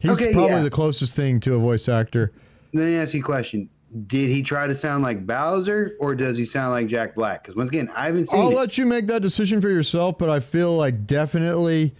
[0.00, 0.62] He's Okay, probably yeah.
[0.62, 2.32] the closest thing to a voice actor.
[2.72, 3.68] Let me ask you a question.
[4.06, 7.42] Did he try to sound like Bowser or does he sound like Jack Black?
[7.42, 8.54] Because once again, I haven't seen I'll it.
[8.56, 11.94] let you make that decision for yourself, but I feel like definitely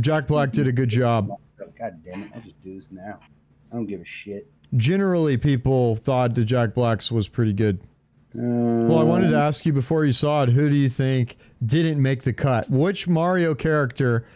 [0.00, 1.28] Jack Black did a good job.
[1.78, 2.30] God damn it.
[2.34, 3.18] I'll just do this now.
[3.72, 4.50] I don't give a shit.
[4.76, 7.80] Generally, people thought that Jack Black's was pretty good.
[8.36, 8.40] Uh,
[8.88, 12.00] Well, I wanted to ask you before you saw it, who do you think didn't
[12.02, 12.68] make the cut?
[12.70, 14.26] Which Mario character,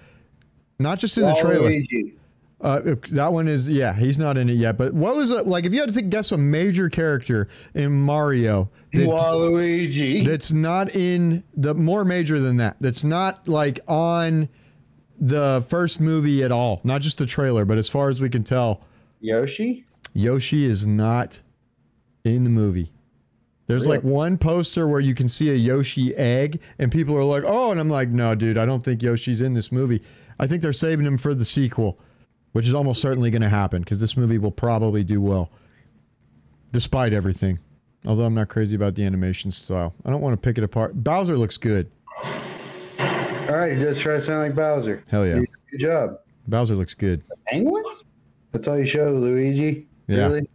[0.79, 2.13] not just in the trailer, Waluigi.
[2.61, 5.65] uh, that one is, yeah, he's not in it yet, but what was it, like,
[5.67, 10.25] if you had to think, guess a major character in Mario that, Waluigi.
[10.25, 14.49] that's not in the, more major than that, that's not like on
[15.21, 18.45] the first movie at all, not just the trailer, but as far as we can
[18.45, 18.83] tell,
[19.21, 19.85] Yoshi?
[20.15, 21.43] Yoshi is not
[22.25, 22.93] in the movie.
[23.67, 27.45] There's like one poster where you can see a Yoshi egg, and people are like,
[27.47, 30.03] "Oh," and I'm like, "No, dude, I don't think Yoshi's in this movie.
[30.41, 31.99] I think they're saving him for the sequel,
[32.53, 35.51] which is almost certainly going to happen because this movie will probably do well,
[36.73, 37.59] despite everything.
[38.07, 39.95] Although I'm not crazy about the animation style.
[40.05, 40.95] I don't want to pick it apart.
[41.05, 41.91] Bowser looks good.
[43.49, 45.03] All right, he does try to sound like Bowser.
[45.09, 45.41] Hell yeah,
[45.71, 46.19] Good job.
[46.49, 47.23] Bowser looks good.
[47.47, 48.05] Penguins?
[48.53, 49.87] That's all you show, Luigi?
[50.07, 50.27] Yeah.
[50.27, 50.49] Really?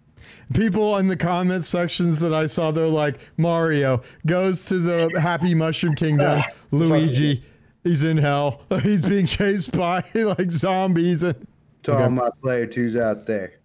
[0.54, 5.56] People in the comment sections that I saw, they're like, Mario goes to the Happy
[5.56, 6.42] Mushroom Kingdom.
[6.72, 7.44] Luigi,
[7.84, 8.62] he's in hell.
[8.82, 11.24] He's being chased by like zombies.
[11.24, 11.48] And
[11.84, 13.60] To all my player twos out there.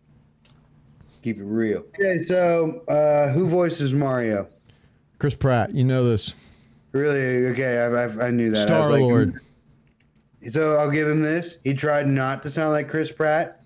[1.23, 1.85] Keep it real.
[2.01, 4.49] Okay, so uh, who voices Mario?
[5.19, 6.35] Chris Pratt, you know this.
[6.93, 7.47] Really?
[7.49, 8.57] Okay, I, I, I knew that.
[8.57, 9.41] Star like, Lord.
[10.49, 11.57] So I'll give him this.
[11.65, 13.61] He tried not to sound like Chris Pratt,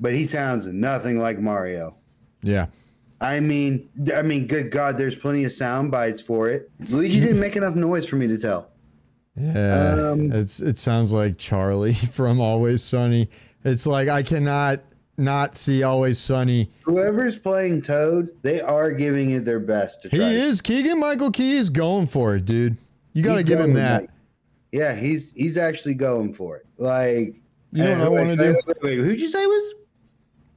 [0.00, 1.96] but he sounds nothing like Mario.
[2.42, 2.66] Yeah.
[3.20, 6.70] I mean, I mean, good God, there's plenty of sound bites for it.
[6.90, 8.70] Luigi didn't make enough noise for me to tell.
[9.36, 10.10] Yeah.
[10.10, 13.28] Um, it's it sounds like Charlie from Always Sunny.
[13.64, 14.80] It's like I cannot
[15.16, 16.70] not see Always Sunny.
[16.84, 20.28] Whoever's playing Toad, they are giving it their best to He try.
[20.32, 22.76] to- is Keegan Michael Key is going for it, dude.
[23.12, 24.02] You got to give him that.
[24.02, 24.10] like-
[24.72, 26.66] yeah, he's he's actually going for it.
[26.76, 27.36] Like,
[27.72, 28.60] You know what I uh, wanna do?
[28.66, 29.74] Wait, wait, who'd you say was?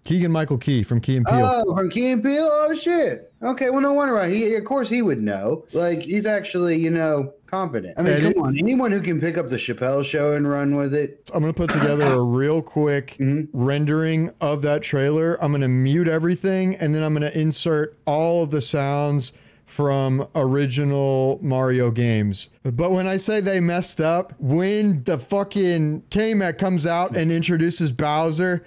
[0.04, 1.64] Keegan Michael Key from Key and Peele.
[1.68, 2.50] Oh, from Key and Peele.
[2.52, 3.32] Oh shit.
[3.44, 4.30] Okay, well, no wonder why.
[4.30, 5.66] He, of course, he would know.
[5.72, 7.98] Like, he's actually, you know, competent.
[7.98, 8.58] I mean, Eddie- come on.
[8.58, 11.30] Anyone who can pick up the Chappelle Show and run with it.
[11.34, 13.48] I'm gonna put together a real quick Mhm.
[13.54, 15.38] rendering of that trailer.
[15.44, 19.32] I'm gonna mute everything and then I'm gonna insert all of the sounds
[19.66, 22.50] from original Mario games.
[22.64, 27.92] But when I say they messed up, when the fucking K-Mac comes out and introduces
[27.92, 28.64] Bowser,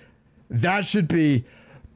[0.49, 1.45] that should be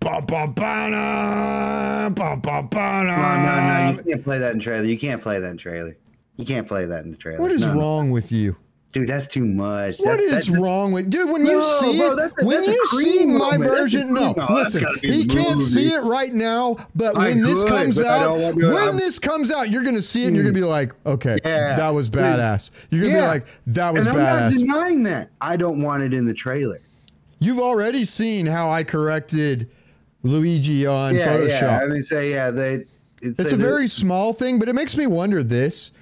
[0.01, 3.15] ba ba ba na ba ba ba na.
[3.15, 4.85] Oh, no, no, you can't play that in trailer.
[4.85, 5.97] You can't play that in trailer.
[6.37, 7.41] You can't play that in the trailer.
[7.41, 7.81] What is No, no.
[7.81, 8.57] wrong with you?
[8.93, 9.99] Dude, that's too much.
[9.99, 11.29] What That- is that- wrong with dude?
[11.29, 13.65] When you No, see bro, it, a- when you see my moment.
[13.65, 16.77] Version, no, no, oh, listen, he can't see it right now.
[16.95, 19.83] But I when this comes out, don't want to- when I'm- this comes out, you're
[19.83, 20.53] gonna see it and you're hmm.
[20.53, 21.77] gonna be like, okay, Yeah.
[21.77, 22.71] that was badass.
[22.91, 25.29] You're gonna be like, that was and I'm not denying that.
[25.43, 26.81] I don't want it in the trailer.
[27.39, 29.69] You've already seen how I corrected
[30.23, 31.61] Luigi on yeah, Photoshop.
[31.61, 31.81] yeah.
[31.83, 32.87] I mean, say yeah, they.
[33.21, 35.93] It's a very small thing, but it makes me wonder this.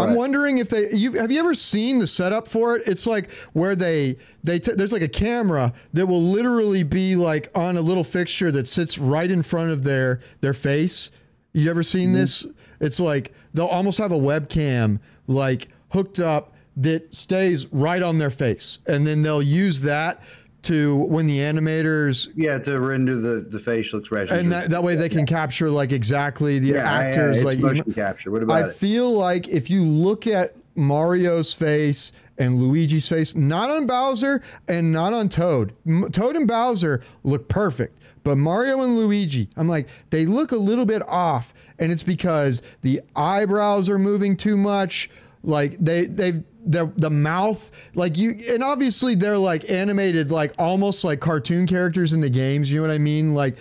[0.00, 2.82] I'm wondering if they you have you ever seen the setup for it?
[2.86, 7.50] It's like where they they t- there's like a camera that will literally be like
[7.54, 11.10] on a little fixture that sits right in front of their their face.
[11.52, 12.16] You ever seen Mm-hmm.
[12.18, 12.46] this?
[12.80, 18.30] It's like they'll almost have a webcam like hooked up that stays right on their
[18.30, 20.20] face, and then they'll use that
[20.64, 24.38] to when the animators yeah to render the the facial expressions.
[24.38, 27.58] and that, that way they can capture like exactly the yeah, yeah, actors it's like
[27.58, 28.30] motion capture.
[28.30, 28.74] What about I it?
[28.74, 34.92] feel like if you look at Mario's face and Luigi's face, not on Bowser and
[34.92, 35.72] not on Toad.
[36.12, 40.86] Toad and Bowser look perfect, but Mario and Luigi, I'm like, they look a little
[40.86, 45.10] bit off, and it's because the eyebrows are moving too much.
[45.44, 51.04] Like they they've the the mouth like you and obviously they're like animated like almost
[51.04, 52.72] like cartoon characters in the games.
[52.72, 53.34] You know what I mean?
[53.34, 53.56] Like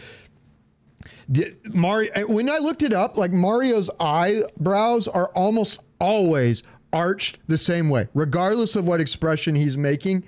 [1.73, 7.57] Mario eh, when I looked it up, like Mario's eyebrows are almost always arched the
[7.57, 10.23] same way, regardless of what expression he's making.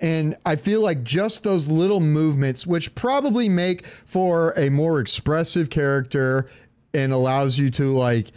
[0.00, 5.70] And I feel like just those little movements, which probably make for a more expressive
[5.70, 6.48] character
[6.94, 8.28] and allows you to like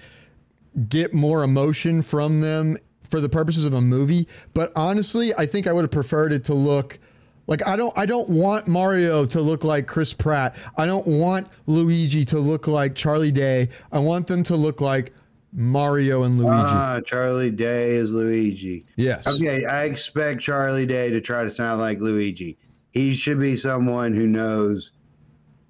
[0.89, 2.77] get more emotion from them
[3.11, 4.27] for the purposes of a movie.
[4.53, 6.97] But honestly, I think I would have preferred it to look
[7.45, 10.55] like I don't I don't want Mario to look like Chris Pratt.
[10.77, 13.69] I don't want Luigi to look like Charlie Day.
[13.91, 15.13] I want them to look like
[15.53, 16.55] Mario and Luigi.
[16.55, 18.83] Ah, Charlie Day is Luigi.
[18.95, 19.27] yes.
[19.27, 22.57] Okay, I expect Charlie Day to try to sound like Luigi.
[22.91, 24.91] He should be someone who knows.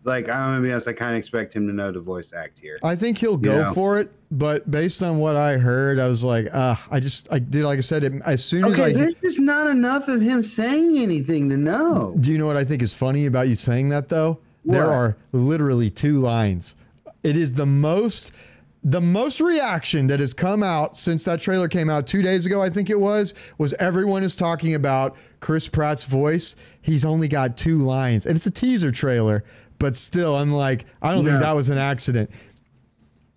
[0.03, 2.57] Like I'm gonna be honest, I kind of expect him to know to voice act
[2.59, 2.79] here.
[2.83, 3.73] I think he'll go Yeah.
[3.73, 7.37] for it, but based on what I heard, I was like, ah, I just I
[7.39, 10.19] did like I said, it, as soon as Okay, I there's just not enough of
[10.21, 12.15] him saying anything to know.
[12.19, 14.39] Do you know what I think is funny about you saying that though?
[14.65, 16.75] There are literally two lines.
[17.23, 18.31] It is the most
[18.83, 22.63] the most reaction that has come out since that trailer came out 2 days ago
[22.63, 26.55] I think it was was everyone is talking about Chris Pratt's voice.
[26.81, 29.43] He's only got two lines and it's a teaser trailer,
[29.82, 32.29] but still I'm like I don't think that was an accident.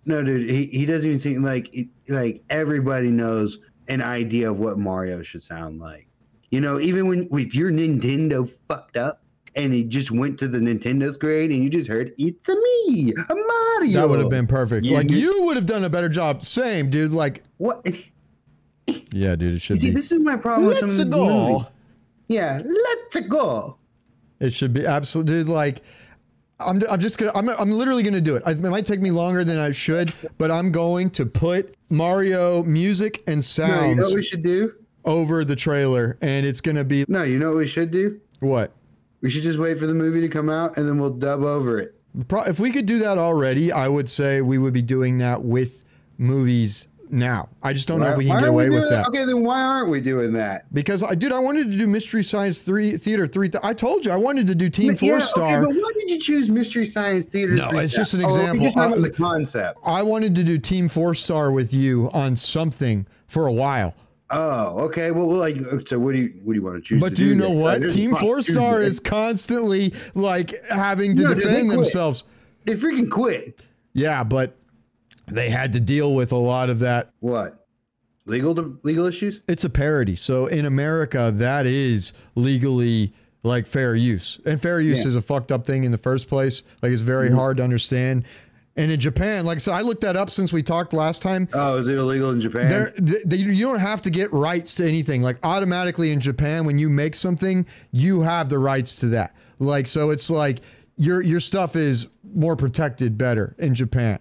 [0.05, 4.77] No, dude, he, he doesn't even think like like everybody knows an idea of what
[4.77, 6.07] Mario should sound like.
[6.51, 9.23] You know, even when if your Nintendo fucked up
[9.55, 13.13] and he just went to the Nintendo screen and you just heard "It's a me,
[13.13, 14.85] a Mario." That would have been perfect.
[14.85, 16.43] You- like you would have done a better job.
[16.43, 17.11] Same, dude.
[17.11, 17.85] Like what?
[19.11, 19.93] yeah, dude, it should see, be.
[19.95, 21.67] this is my problem Let's some go.
[22.27, 23.77] Yeah, let's go.
[24.39, 25.81] It should be absolutely dude, like
[26.59, 28.43] I'm, I'm just gonna I'm, I'm literally gonna do it.
[28.47, 33.23] It might take me longer than I should, but I'm going to put Mario music
[33.27, 34.73] and No, you know sounds what we should do?
[35.03, 38.19] over the trailer, and it's gonna be No, you know what we should do?
[38.39, 38.71] what?
[39.21, 41.79] We should just wait for the movie to come out and then we'll dub over
[41.79, 41.95] it.
[42.27, 45.43] Pro- If we could do that already, I would say we would be doing that
[45.43, 45.83] with
[46.17, 47.49] movies now.
[47.63, 49.07] I just don't know if we can get away with that.
[49.07, 50.73] Okay, then why aren't we doing that?
[50.73, 53.49] Because I dude, I wanted to do Mystery Science Three Theater Three.
[53.63, 55.63] I told you I wanted to do Team Yeah, Four Star.
[55.63, 57.53] Okay, but why did you choose Mystery Science Theater?
[57.53, 58.71] No, it's just an Oh, example.
[58.71, 59.79] talking Uh, the concept.
[59.85, 63.93] I wanted to do Team Four Star with you on something for a while.
[64.31, 65.11] Oh, okay.
[65.11, 65.55] Well, like,
[65.87, 66.99] so what do you what do you want to choose?
[66.99, 67.51] But to do you know?
[67.51, 67.89] What?
[67.91, 71.77] Team Four Star is constantly like having to No, defend quit.
[71.77, 72.23] themselves.
[72.65, 73.61] They freaking quit.
[73.93, 74.57] Yeah, but
[75.27, 77.09] they had to deal with a lot of that.
[77.19, 77.67] What?
[78.27, 78.53] Legal
[78.83, 79.41] legal issues?
[79.47, 80.15] It's a parody.
[80.15, 83.13] So in America, that is legally
[83.43, 84.39] like fair use.
[84.45, 85.09] And fair use Yeah.
[85.09, 86.63] is a fucked up thing in the first place.
[86.81, 87.37] Like it's very Mm-hmm.
[87.37, 88.23] hard to understand.
[88.77, 91.47] And in Japan, like I said, I looked that up since we talked last time.
[91.53, 92.67] Oh, is it illegal in Japan?
[92.67, 95.21] There, th- th- you don't have to get rights to anything.
[95.21, 99.33] Like automatically in Japan, when you make something, you have the rights to that.
[99.59, 100.59] Like so, it's like
[100.97, 104.19] your your stuff is more protected, better in Japan.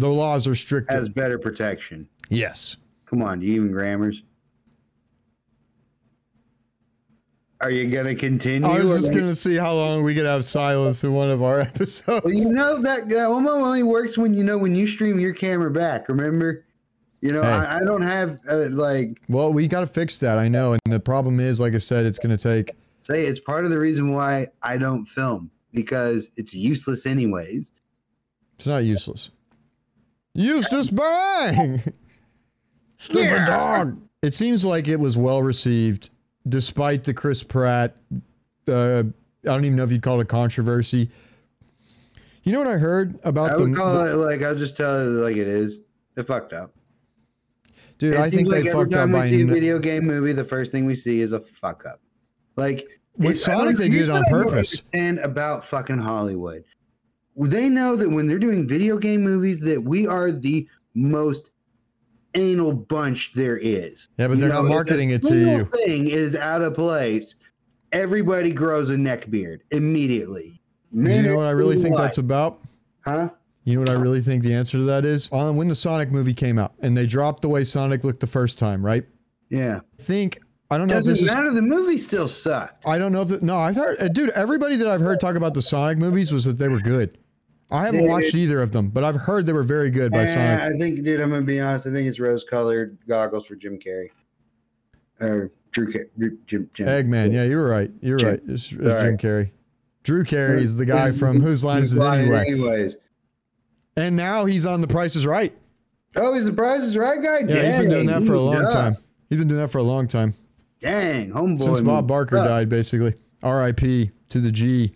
[0.00, 0.96] The laws are stricter.
[0.96, 2.08] has better protection.
[2.30, 2.76] yes.
[3.06, 4.22] Come on, do you even grammars?
[7.60, 8.66] Are you gonna continue?
[8.66, 11.60] I was just gonna see how long we could have silence in one of our
[11.72, 12.24] episodes.
[12.24, 15.70] Well, you know that that only works when you know when you stream your camera
[15.70, 16.08] back.
[16.08, 16.64] Remember,
[17.20, 17.48] you know Hey.
[17.48, 20.38] I, I don't have uh, like Well, we got to fix that.
[20.38, 22.72] I know, and the problem is, like I said, it's gonna take.
[23.02, 27.72] say it's part of the reason why I don't film because it's useless anyways.
[28.54, 29.30] It's not useless.
[30.34, 31.82] Useless bang.
[32.98, 33.46] Stupid Yeah.
[33.46, 34.00] dog.
[34.22, 36.10] It seems like it was well received,
[36.48, 37.96] despite the Chris Pratt.
[38.68, 39.04] Uh, I
[39.44, 41.10] don't even know if you'd call it a controversy.
[42.42, 44.76] You know what I heard about I the, would call the- it like I'll just
[44.76, 45.78] tell it like it is.
[46.16, 46.72] It fucked up.
[47.98, 48.14] dude?
[48.14, 50.32] It I think seems they fucked up time we see a n- video game movie,
[50.32, 52.00] the first thing we see is a fuck up.
[52.56, 54.82] Like With it- I Sonic, they did it on what I don't purpose.
[54.92, 56.64] And about fucking Hollywood.
[57.36, 61.50] They know that when they're doing video game movies, that we are the most
[62.34, 64.08] anal bunch there is.
[64.18, 65.64] Yeah, but You they're not marketing it to you.
[65.64, 67.36] Thing is out of place.
[67.92, 70.60] Everybody grows a neck beard immediately.
[70.94, 72.60] Do you know what I really think that's about?
[73.04, 73.30] Huh?
[73.64, 75.28] You know what I really think the answer to that is?
[75.32, 78.26] On when the Sonic movie came out and they dropped the way Sonic looked the
[78.26, 79.04] first time, right?
[79.48, 79.80] Yeah.
[79.98, 80.40] I think
[80.70, 81.52] I don't know if Doesn't this is matter.
[81.52, 82.86] The movie still sucked.
[82.86, 85.34] I don't know if the, no, I thought uh, dude, everybody that I've heard talk
[85.34, 87.18] about the Sonic movies was that they were good.
[87.72, 90.22] I haven't They- watched either of them, but I've heard they were very good by
[90.22, 90.60] Eh, Sonic.
[90.60, 91.86] I think, dude, I'm gonna be honest.
[91.86, 94.08] I think it's rose-colored goggles for Jim Carrey,
[95.20, 96.06] or Drew Carey.
[96.46, 96.86] Jim, Jim.
[96.86, 97.90] Eggman, yeah, you're right.
[98.00, 98.28] You're Jim.
[98.30, 98.40] right.
[98.46, 99.02] It's, it's.
[99.02, 99.50] Jim Carrey.
[100.02, 102.44] Drew Carey is the guy from Whose Line Is It Anyway?
[102.48, 102.96] Anyways.
[103.96, 105.52] And now he's on The Price Is Right.
[106.16, 107.40] Oh, he's the Price is Right guy.
[107.40, 108.70] Yeah, he's been doing that for a long Duh.
[108.70, 108.96] time.
[109.28, 110.34] He's been doing that for a long time.
[110.80, 111.62] Dang, homeboy.
[111.62, 112.46] Since Bob Barker up.
[112.46, 113.14] died, basically.
[113.42, 114.10] R.I.P.
[114.30, 114.92] to the G.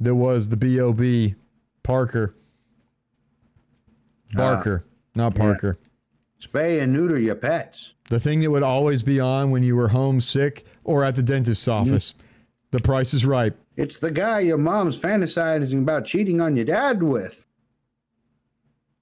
[0.00, 1.34] There was the B.O.B.
[1.82, 2.34] Parker.
[4.34, 4.84] Barker,
[5.14, 5.42] not Ah, yeah.
[5.52, 5.78] Parker.
[6.40, 7.92] Spay and neuter your pets.
[8.08, 11.68] The thing that would always be on when you were homesick or at the dentist's
[11.68, 12.14] office.
[12.72, 13.52] The price is right.
[13.76, 17.41] It's the guy your mom's fantasizing about cheating on your dad with.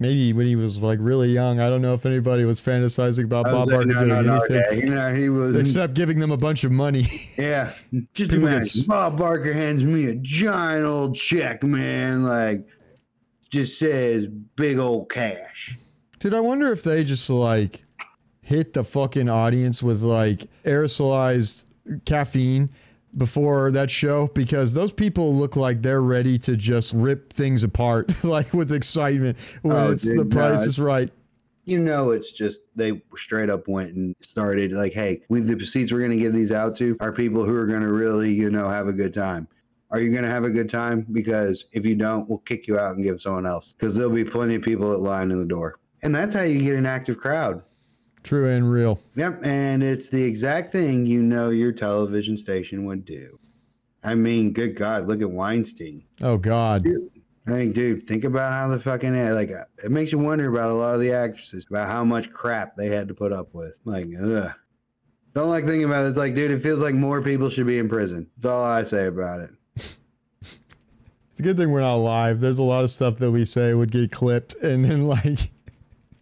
[0.01, 1.61] Maybe when he was like really young.
[1.61, 4.57] I don't know if anybody was fantasizing about Bob Barker no, doing no, no, anything
[4.57, 5.57] yeah, you know, he was.
[5.57, 7.07] except giving them a bunch of money.
[7.37, 7.71] yeah,
[8.15, 8.63] just People imagine.
[8.63, 12.25] s- Bob Barker hands me a giant old check, man.
[12.25, 12.67] Like,
[13.51, 14.27] just says
[14.57, 15.77] big old cash.
[16.19, 17.83] Dude, I wonder if they just like
[18.41, 21.65] hit the fucking audience with like aerosolized
[22.07, 22.71] caffeine
[23.17, 28.25] before that show because those people look like they're ready to just rip things apart
[28.25, 31.11] like with excitement when Oh, it's dude, the price no, is right.
[31.65, 35.93] You know, it's just they straight up went and started like, hey, we the seats
[35.93, 38.51] we're going to give these out to are people who are going to really, you
[38.51, 39.47] know, have a good time.
[39.91, 41.05] Are you going to have a good time?
[41.13, 43.75] Because if you don't, we'll kick you out and give someone else.
[43.75, 46.63] Because there'll be plenty of people that line in the door, and that's how you
[46.63, 47.63] get an active crowd.
[48.23, 49.01] True and real.
[49.15, 53.39] Yep, and it's the exact thing you know your television station would do.
[54.03, 56.05] I mean, good God, look at Weinstein.
[56.23, 56.87] Oh God.
[57.47, 60.71] I mean, dude, think about how the fucking like uh, it makes you wonder about
[60.71, 63.79] a lot of the actresses about how much crap they had to put up with.
[63.85, 64.53] Like, ugh.
[65.35, 66.09] Don't like thinking about it.
[66.09, 68.29] It's like, dude, it feels like more people should be in prison.
[68.37, 69.51] That's all I say about it.
[69.75, 72.41] It's a good thing we're not live.
[72.41, 75.51] There's a lot of stuff that we say would get clipped and then like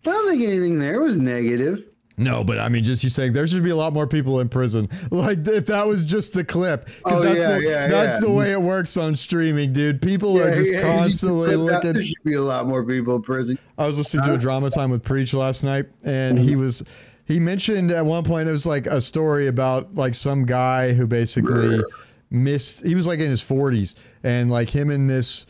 [0.07, 1.85] I don't think anything there was negative.
[2.19, 4.49] No, but I mean, just you saying there should be a lot more people in
[4.49, 4.89] prison.
[5.11, 8.29] Like if that was just the clip, because Oh, that's yeah, the, yeah, that's yeah.
[8.29, 10.03] the way it works on streaming, dude.
[10.03, 11.93] People are just constantly looking.
[11.93, 13.59] There should be a lot more people in prison.
[13.79, 16.61] I was listening to a drama time with Preach last night, and he mm-hmm.
[16.61, 16.85] was
[17.25, 21.07] he mentioned at one point it was like a story about like some guy who
[21.07, 21.81] basically
[22.31, 22.85] missed.
[22.85, 25.47] He was like in his forties, and like him and this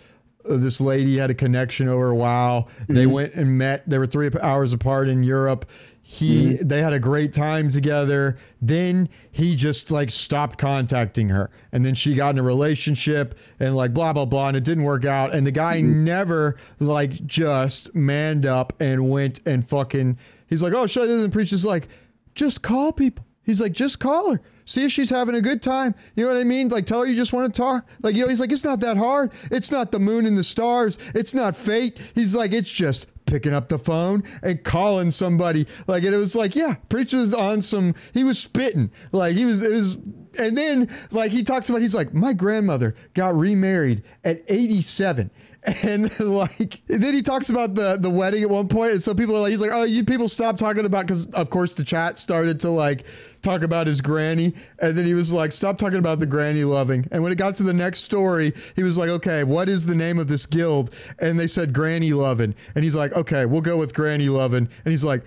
[0.49, 2.69] Uh, this lady had a connection over a while.
[2.89, 3.13] They mm-hmm.
[3.13, 3.89] went and met.
[3.89, 5.67] They were three hours apart in Europe.
[6.03, 6.69] He mm-hmm.
[6.69, 8.39] they had a great time together.
[8.63, 13.77] Then he just like stopped contacting her, and then she got in a relationship and
[13.77, 15.35] like blah blah blah, and it didn't work out.
[15.35, 16.05] And the guy mm-hmm.
[16.05, 20.19] never like just manned up and went and fucking.
[20.47, 21.13] He's like, oh, shut it.
[21.13, 21.89] And preach is like,
[22.35, 23.27] just call people.
[23.43, 24.41] He's like, just call her.
[24.69, 25.95] See if she's having a good time.
[26.15, 26.69] You know what I mean?
[26.69, 27.89] Like, tell her you just want to talk.
[28.03, 29.33] Like, you know, he's like, it's not that hard.
[29.51, 30.99] It's not the moon and the stars.
[31.15, 31.99] It's not fate.
[32.15, 35.67] He's like, it's just picking up the phone and calling somebody.
[35.87, 37.95] Like, and it was like, yeah, preacher was on some.
[38.13, 38.91] He was spitting.
[39.11, 39.63] Like, he was.
[39.63, 39.95] It was.
[40.39, 41.81] And then, like, he talks about.
[41.81, 45.31] He's like, my grandmother got remarried at 87
[45.83, 49.13] and like and then he talks about the the wedding at one point and so
[49.13, 51.83] people are like he's like oh you people stop talking about because of course the
[51.83, 53.05] chat started to like
[53.49, 57.07] talk about his granny and then he was like stop talking about the granny loving.
[57.11, 59.95] And when it got to the next story he was like okay what is the
[59.95, 60.95] name of this guild?
[61.19, 64.91] And they said granny loving and he's like okay we'll go with granny loving and
[64.91, 65.23] he's like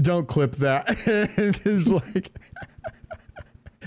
[0.00, 0.86] don't clip that.
[1.06, 2.30] And it's like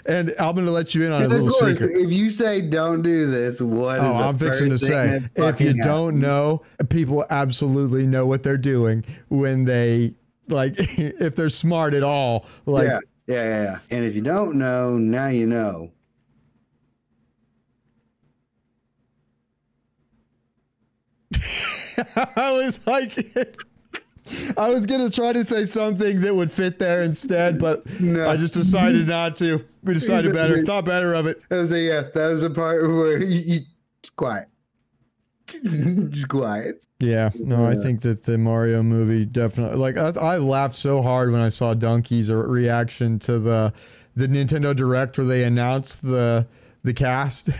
[0.05, 1.91] and i'm gonna let you in on a little course, secret.
[1.91, 3.99] if you say don't do this, what?
[3.99, 9.03] Oh, I'm fixing to say, if you don't know, people absolutely know what they're doing
[9.27, 10.13] when they
[10.47, 12.45] like if they're smart at all.
[12.65, 12.99] Like yeah,
[13.29, 13.79] yeah, yeah, yeah.
[13.91, 15.91] And if you don't know, now you know.
[22.35, 23.13] I was like
[24.57, 28.27] I was gonna try to say something that would fit there instead, but No.
[28.27, 29.63] I just decided not to.
[29.83, 31.41] We decided better, thought better of it.
[31.49, 32.01] That was a, yeah.
[32.13, 33.59] That was the part where you, you
[34.15, 34.47] quiet,
[36.09, 36.81] just quiet.
[36.99, 41.31] Yeah, no, I think that the Mario movie definitely like I, I laughed so hard
[41.31, 43.73] when I saw Dunkey's reaction to the
[44.15, 46.47] the Nintendo Direct where they announced the
[46.83, 47.49] the cast.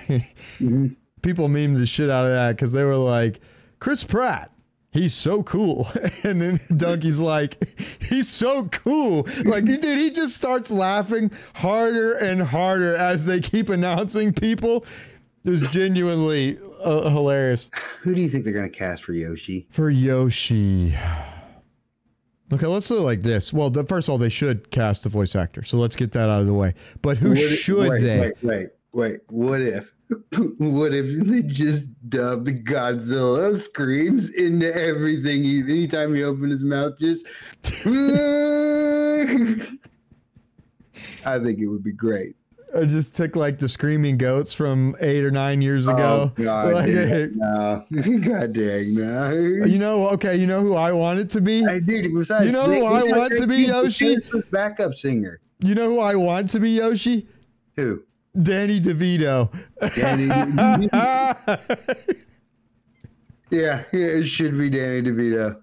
[0.59, 0.87] Mm-hmm.
[1.21, 3.39] People memed the shit out of that because they were like,
[3.79, 4.51] Chris Pratt.
[4.91, 5.87] He's so cool.
[6.23, 9.25] And then Dunkey's like, he's so cool.
[9.45, 14.85] Like, dude, he just starts laughing harder and harder as they keep announcing people.
[15.45, 17.71] It was genuinely uh, hilarious.
[18.01, 19.67] Who do you think they're gonna cast for Yoshi?
[19.69, 20.93] For Yoshi.
[22.51, 23.53] Okay, let's do it like this.
[23.53, 25.61] Well, the, first of all, they should cast the voice actor.
[25.63, 26.73] So let's get that out of the way.
[27.01, 28.19] But who What if- should wait, they?
[28.19, 29.19] Wait, wait, wait.
[29.29, 29.89] What if?
[30.57, 35.43] What if they just dubbed Godzilla screams into everything?
[35.43, 37.27] He, anytime he opened his mouth, just.
[41.25, 42.35] I think it would be great.
[42.75, 46.31] I just took like the screaming goats from eight or nine years ago.
[46.37, 47.85] Oh, God, Like, dang, no.
[47.91, 49.31] God dang, no.
[49.65, 51.65] you know, okay, you know who I want it to be?
[51.65, 52.13] I did.
[52.13, 54.17] Besides, You know who I want to be, Yoshi?
[54.51, 55.39] Backup singer.
[55.61, 57.27] You know who I want to be Yoshi?
[57.75, 58.03] Who?
[58.39, 59.49] Danny DeVito.
[59.95, 60.25] Danny.
[63.49, 65.59] yeah, yeah, it should be Danny DeVito.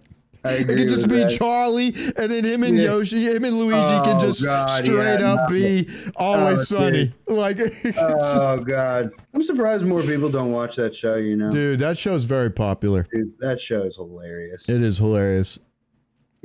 [0.49, 1.31] It could just be that.
[1.31, 2.85] Charlie, and then him and Yeah.
[2.85, 5.55] Yoshi, him and Luigi Oh, can just God, straight yeah, up no.
[5.55, 7.13] be always Oh, sunny.
[7.29, 7.59] Like,
[7.99, 11.17] Oh god, I'm surprised more people don't watch that show.
[11.17, 13.07] You know, dude, that show is very popular.
[13.13, 14.69] Dude, that show is hilarious.
[14.69, 15.59] It is hilarious.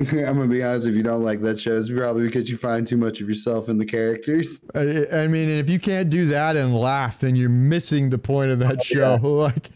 [0.00, 0.86] I'm gonna be honest.
[0.86, 3.68] If you don't like that show, it's probably because you find too much of yourself
[3.68, 4.60] in the characters.
[4.74, 8.50] I, I mean, if you can't do that and laugh, then you're missing the point
[8.50, 9.16] of that oh, show.
[9.22, 9.70] Like,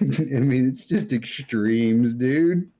[0.00, 2.70] I mean, it's just extremes, dude.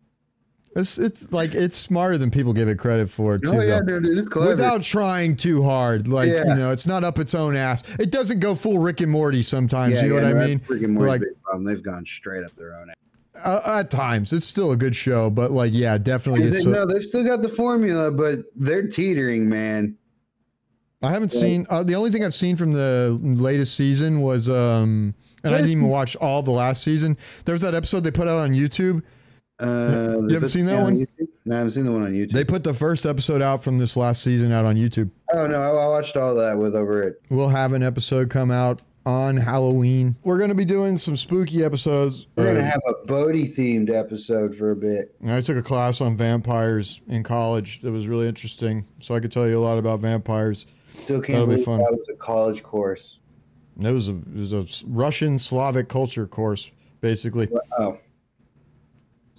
[0.75, 3.51] It's it's like it's smarter than people give it credit for too.
[3.53, 4.01] Oh yeah, though.
[4.01, 4.51] dude, it's clever.
[4.51, 6.45] Without trying too hard, like Yeah.
[6.47, 7.83] you know, it's not up its own ass.
[7.99, 9.95] It doesn't go full Rick and Morty sometimes.
[9.97, 10.95] yeah, you know yeah, what no, I mean?
[10.95, 11.65] Morty's Like-.
[11.67, 12.91] They've gone straight up their own.
[12.91, 12.97] ass.
[13.45, 16.49] Uh, at times, it's still a good show, but like, yeah, definitely.
[16.49, 19.97] They, It's no, they've still got the formula, but they're teetering, man.
[21.03, 25.15] I haven't seen uh, the only thing I've seen from the latest season was um
[25.43, 27.17] and I didn't even watch all the last season.
[27.45, 29.03] There was that episode they put out on YouTube.
[29.63, 30.97] Uh, You haven't seen that one?
[30.99, 31.29] YouTube?
[31.45, 32.33] No, I haven't seen the one on YouTube.
[32.33, 35.11] They put the first episode out from this last season out on YouTube.
[35.33, 37.21] oh no, I, I watched all that with over it.
[37.31, 40.17] We'll have an episode come out on Halloween.
[40.23, 42.29] We're gonna be doing some spooky episodes.
[42.37, 45.15] We're Uh, gonna have a Bodhi themed episode for a bit.
[45.27, 49.33] I took a class on vampires in college that was really interesting, so I could
[49.33, 50.67] tell you a lot about vampires.
[51.03, 51.79] Still can't That'll be believe fun.
[51.79, 53.19] that was a college course.
[53.81, 57.49] It was a, it was a Russian Slavic culture course, basically.
[57.79, 57.99] Oh,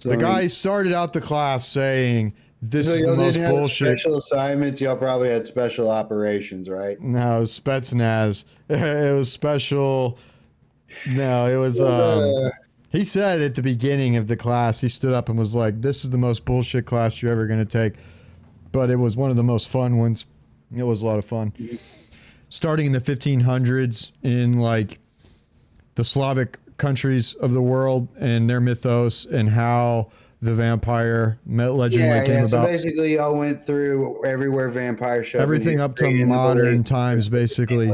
[0.04, 4.18] so The guy started out the class saying, "This So is the most bullshit." Special
[4.18, 4.78] assignments.
[4.82, 7.00] Y'all probably had special operations, right?
[7.00, 8.44] No, it was Spetsnaz.
[8.68, 10.18] It was special.
[11.08, 11.80] No, it was.
[11.80, 11.88] Um,
[12.46, 12.50] Uh,
[12.90, 16.04] he said at the beginning of the class, he stood up and was like, "This
[16.04, 17.94] is the most bullshit class you're ever going to take,"
[18.72, 20.26] but it was one of the most fun ones.
[20.76, 21.54] It was a lot of fun.
[22.50, 24.98] Starting in the 1500s in like
[25.94, 30.10] the Slavic countries of the world and their mythos and how
[30.40, 32.46] the vampire legend yeah, like came yeah.
[32.46, 32.66] So about.
[32.66, 35.38] basically, y'all went through everywhere vampire show.
[35.38, 37.92] everything up to modern times basically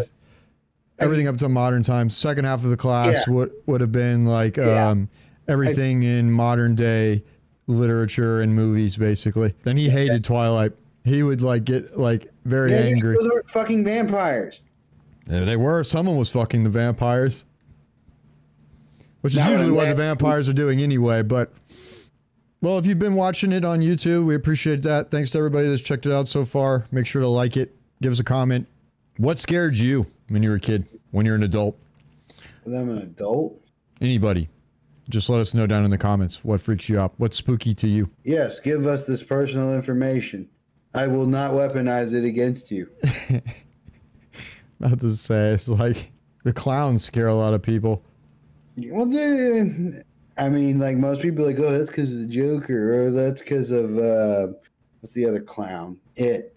[0.99, 3.35] everything up to modern times second half of the class Yeah.
[3.35, 5.09] would would have been like um
[5.49, 7.23] everything in modern day
[7.67, 10.73] literature and movies basically then he hated twilight
[11.05, 14.61] he would like get like very angry those were fucking vampires.
[15.27, 17.45] They were someone was fucking the vampires
[19.21, 21.53] which is usually what the vampires are doing anyway but
[22.61, 25.11] well if you've been watching it on youtube we appreciate that.
[25.11, 26.87] Thanks to everybody that's checked it out so far.
[26.93, 27.75] Make sure to like it.
[28.03, 28.67] Give us a comment.
[29.17, 31.77] What scared you when you were a kid when you're an adult?
[32.65, 33.61] And I'm an adult.
[34.01, 34.49] anybody.
[35.09, 37.89] Just let us know down in the comments what freaks you out what's spooky to
[37.89, 38.09] you.
[38.23, 40.49] Yes, give us this personal information.
[40.95, 42.89] I will not weaponize it against you.
[44.81, 46.13] not to say it's like
[46.45, 48.03] the clowns scare a lot of people
[48.89, 50.05] Well, dude,
[50.39, 53.71] I mean, like most people, like, oh, that's because of the Joker, or that's because
[53.71, 54.49] of uh,
[55.01, 55.99] what's the other clown?
[56.17, 56.55] It.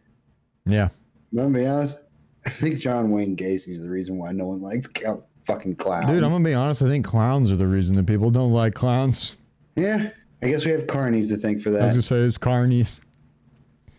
[0.66, 0.90] yeah
[1.32, 2.00] I'm gonna be honest.
[2.46, 6.08] I think John Wayne Gacy is the reason why no one likes cow- fucking clowns.
[6.08, 8.74] dude i'm gonna be honest i think clowns are the reason that people don't like
[8.74, 9.36] clowns
[9.76, 10.12] yeah,
[10.42, 11.82] I guess we have carnies to thank for that.
[11.82, 13.02] i was gonna say it's carnies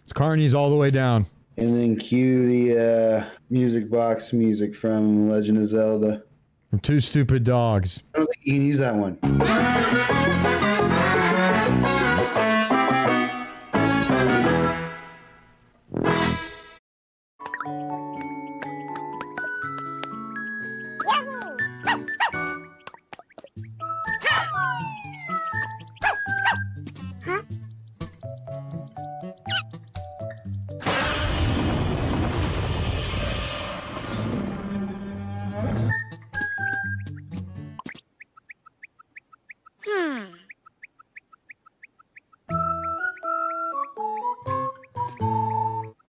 [0.03, 1.27] it's carnies all the way down
[1.59, 6.24] And then cue the uh, music box music from Legend of Zelda.
[6.75, 10.24] From two stupid dogs I don't think you can use that one.